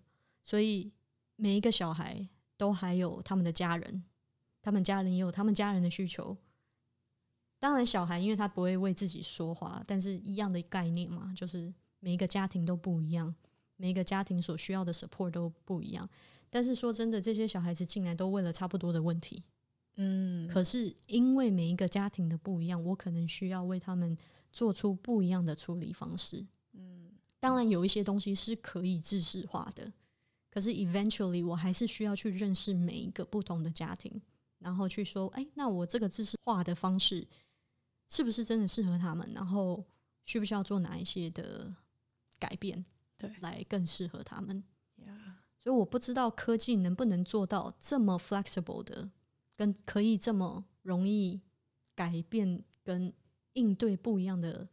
[0.45, 0.93] 所以
[1.35, 2.25] 每一个小孩
[2.55, 4.05] 都还有他们的家人，
[4.61, 6.37] 他们家人也有他们家人的需求。
[7.59, 13.35] 当然，小孩因为他不会为自己说话，但是一样的概念嘛，就是每一个家庭都不一样，
[13.75, 16.09] 每一个家庭所需要的 support 都不一样。
[16.49, 19.43] 但是说真的，这些小孩子进来都为了差不多的问题。
[19.95, 24.17] 嗯，可是因为每一个家庭的不一样，我可能需要为他们
[24.51, 26.45] 做出不一样的处理方式。
[26.73, 29.91] 嗯，当然有一些东西是可以制式化的，
[30.49, 34.21] 可是 eventually 我还是需要去认识每一个不同的家庭，
[34.59, 37.27] 然后去说，哎，那我这个制式化的方式
[38.09, 39.29] 是不是真的适合他们？
[39.33, 39.85] 然后
[40.25, 41.75] 需不需要做哪一些的
[42.39, 42.83] 改变，
[43.17, 44.63] 对来更适合他们？
[45.05, 49.11] 呀，所以我不知道科技能不能做到这么 flexible 的。
[49.55, 51.39] 跟可以这么容易
[51.95, 53.11] 改变跟
[53.53, 54.67] 应对不一样的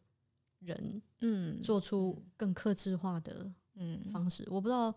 [0.60, 4.46] 人，嗯，做出更克制化的嗯方式。
[4.50, 4.94] 我不知道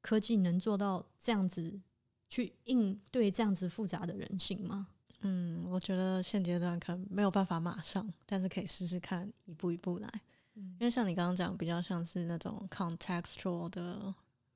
[0.00, 1.80] 科技能做到这样子
[2.28, 4.88] 去应对这样子复杂的人性吗？
[5.22, 10.08] 嗯，我觉得现阶段可能没有办法马上，但是可以试试看，一步一步来。
[10.54, 14.14] 嗯因为像你刚刚讲，比较像是那种 contextual 的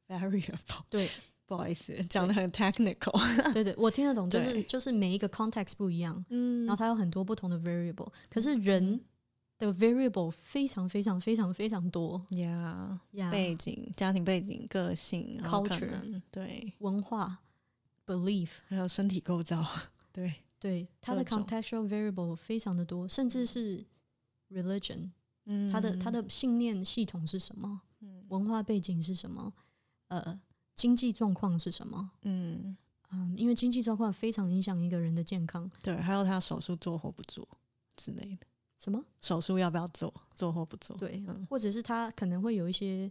[0.08, 0.82] variable。
[0.88, 1.08] 对
[1.54, 3.52] 不好意思，讲的很 technical。
[3.52, 6.64] 对对，我听得懂，就是就是每一个 context 不一样，嗯。
[6.64, 8.98] 然后它有很多不同的 variable，可是人
[9.58, 12.24] 的 variable 非常非常非常非常多。
[12.30, 17.38] 呀，呀，背景、家庭背景、个性、Culture 对，文化
[18.06, 18.52] belief。
[18.68, 19.62] 还有身体构造，
[20.10, 23.84] 对，对它的 contextual variable 非常的多，甚至是
[24.50, 25.10] religion，
[25.44, 27.82] 嗯它的它的信念系统是什么？
[28.00, 28.24] 嗯。
[28.30, 29.52] 文化背景是什么，
[30.08, 30.40] 呃，
[30.74, 32.76] 经济状况是什么，嗯，
[33.10, 35.70] 嗯，因为经济状况非常影响一个人的健康。
[35.82, 37.46] 对，还有他手术做或不做
[37.96, 38.46] 之类的，
[38.78, 39.04] 什么？
[39.20, 40.96] 手术要不要做，做或不做？
[40.96, 41.46] 对，嗯。
[41.50, 43.10] 或者是他可能会有一些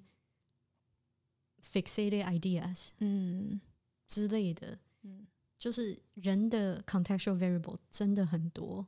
[1.64, 3.62] fixated ideas 嗯。
[4.08, 5.28] 之类的，嗯。
[5.58, 8.86] 就是人的 contextual variable 真的很多，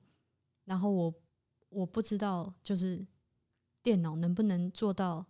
[0.65, 1.13] 然后我
[1.69, 3.05] 我不知道，就是
[3.84, 5.24] 电脑能不能做到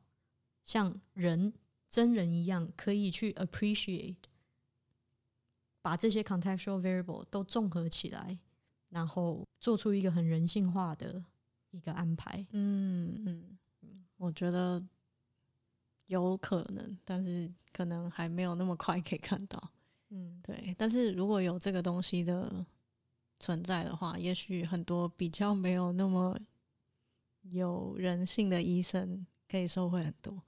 [0.64, 1.52] 像人
[1.94, 4.16] 真人一样，可以去 appreciate，
[5.80, 8.40] 把这些 contextual variable 都综合起来，
[8.90, 11.24] 然后做出一个很人性化的
[11.70, 12.44] 一个安排。
[12.50, 13.24] 嗯
[13.84, 14.84] 嗯，我觉得
[16.08, 19.70] 有可能，但是可能还没有那么快可以看到。
[20.10, 22.66] 嗯，对，但是如果有这个东西的
[23.40, 26.36] 存在的话，也许很多比较没有那么
[27.52, 30.42] 有人性的医生可以收获很多。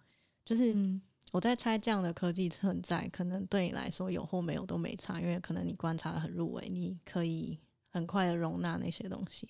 [0.43, 0.99] 就是嗯
[1.31, 7.59] 我在猜，这样的科技存在，可能对你来说有或没有都没差，因为可能你观察的很入微，你可以
[7.89, 9.49] 很快的容纳那些东西。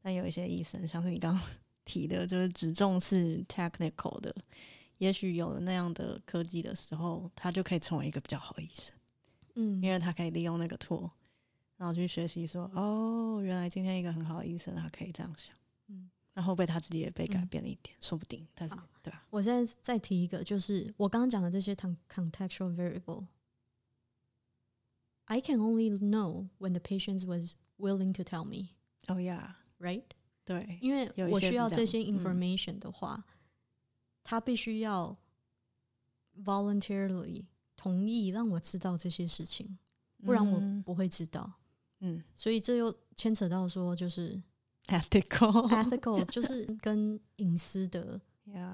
[0.00, 1.42] 但有一些医生，像是你刚刚
[1.84, 4.32] 提的，就是只重视 technical 的，
[4.98, 8.94] 也许有了那样的科技的时候，他就可以成为一个比较好的医生。
[9.56, 11.10] 嗯因为他可以利用那个 tool，
[11.76, 15.56] 然后去学习说，哦，原来今天一个很好的医生，他可以这样想，
[15.88, 17.96] 嗯那会不会他自己也被改变了一点？
[18.00, 19.25] 说不定，但是好对吧？
[19.29, 28.69] 我现在再提一个，就是我刚刚讲的这些 con- contextual variable。I can only know when the patient was willing to tell me,
[29.07, 30.03] 哦呀， right？
[30.43, 33.23] 对，因为有一我些是这样需要这些嗯 information 的话，
[34.23, 35.15] 他必须要
[36.43, 37.45] voluntarily
[37.77, 39.77] 同意让我知道这些事情，
[40.25, 41.53] 不然我嗯不会知道。
[41.99, 44.41] 嗯所以这又牵扯到说，就是，
[44.87, 48.21] ethical， ethical，就是跟隐私的呀，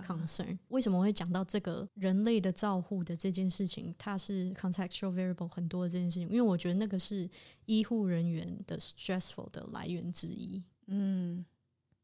[0.07, 0.59] concern。
[0.69, 3.95] 为什么会讲到这个人类的照护的这件事情？
[3.99, 7.29] 它是 contextual variable 很多的这件事情，因为我觉得那个是
[7.67, 10.63] 医护人员的 stressful 的来源之一。
[10.87, 11.45] 嗯，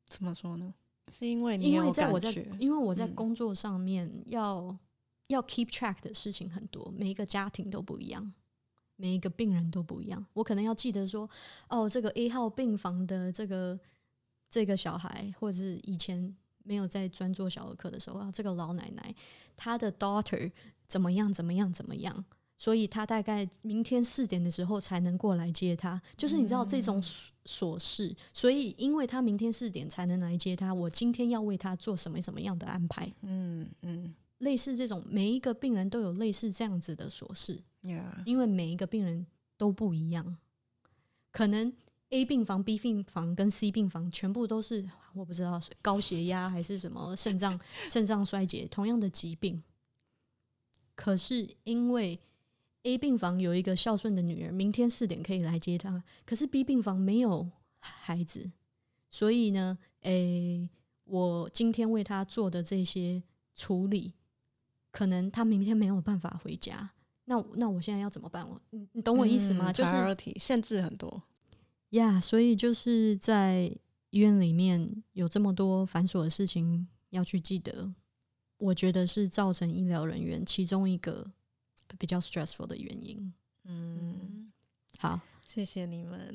[0.07, 0.75] 怎么说呢？
[1.13, 4.77] 是因为你因为有在我在，因为我在嗯工作上面要、
[5.29, 8.33] 要 keep track 的事情很多，每一个家庭都不一样。
[9.01, 11.31] 每一个病人都不一样，我可能要记得说，
[11.69, 13.79] 哦，这个 A 号病房的这个
[14.51, 16.37] 这个小孩，或者是以前
[16.69, 19.15] 没有在专做小儿科的时候，啊，这个老奶奶
[19.57, 20.53] 她的 daughter
[20.87, 22.25] 怎么样怎么样怎么样，
[22.59, 26.01] 所以她大概明天四点的时候才能过来接她。
[26.17, 33.11] 就是你知道这种琐琐事，所以因为她明天四点才能来接她，我今天要为她做什么什么样的安排？
[33.23, 37.61] 嗯嗯类似这种，每一个病人都有类似这样子的琐事。
[37.83, 40.37] 呀，因为每一个病人都不一样，
[41.33, 41.73] 可能
[42.11, 44.85] A 病房、B 病房跟 C 病房全部都是
[45.15, 49.63] 我不知道是高血压还是什么肾脏肾脏衰竭同样的疾病，
[50.95, 52.19] 可是因为
[52.85, 58.51] A 病房有一个孝顺的女儿，明天四点可以来接她，可是 B 病房没有孩子，
[59.11, 60.67] 所以呢，诶、
[61.05, 63.23] 我今天为她做的这些
[63.55, 64.15] 处理，
[64.91, 66.91] 可能她明天没有办法回家。
[67.27, 68.49] 那那我现在要怎么办？
[68.49, 69.71] 我你你懂我意思吗？
[69.71, 71.23] 嗯就是限制很多，
[71.91, 73.75] 呀所以就是在
[74.11, 77.93] 医院里面有这么多繁琐的事情要去记得，
[78.59, 81.31] 我觉得是造成医疗人员其中一个
[81.99, 83.33] 比较 stressful 的原因。
[83.65, 84.51] 嗯。
[84.99, 86.35] 好，谢谢你们，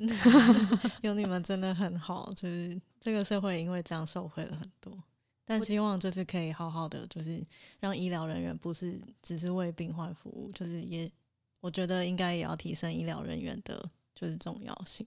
[1.03, 5.03] 有你们真的很好，就是这个社会因为这样受惠了很多。
[5.43, 7.45] 但希望就是可以好好的，就是
[7.81, 11.11] 让医疗人员不是只是为病患服务，就是也
[11.59, 13.83] 我觉得应该也要提升医疗人员的
[14.15, 15.05] 就是重要性。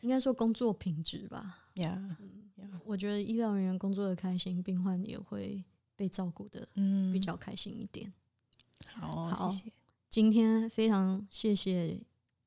[0.00, 1.58] 应该说工作品质吧。
[1.74, 2.16] 呀、
[2.84, 5.62] 我觉得医疗人员工作的开心，病患也会
[5.96, 8.12] 被照顾的嗯比较开心一点。
[8.86, 9.72] 好，好谢谢。
[10.08, 11.98] 今天非常谢谢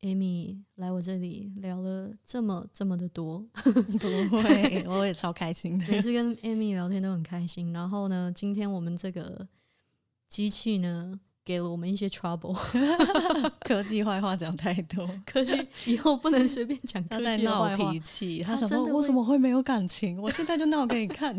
[0.01, 5.88] Amy 来我这里聊了这么这么的多， 不会，我也超开心的。
[5.88, 7.71] 每次跟 Amy 聊天都很开心。
[7.71, 9.47] 然后呢，今天我们这个
[10.27, 12.53] 机器呢，给了我们一些 trouble，
[13.61, 15.56] 科技坏话讲太多， 科技
[15.86, 17.99] 以后不能随便讲 他科在闹脾。
[17.99, 20.20] 气，他他想说我怎么会没有感情？
[20.22, 21.36] 我现在就闹给你看。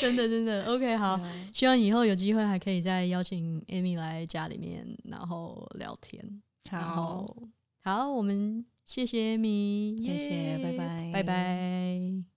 [0.00, 6.20] 真的真的，OK，好，嗯希望以后有机会还可以再邀请 Amy 来家里面，然后聊天。
[6.70, 7.26] 然好，
[7.84, 12.31] 好，我们谢谢 Amy，谢谢拜拜拜拜。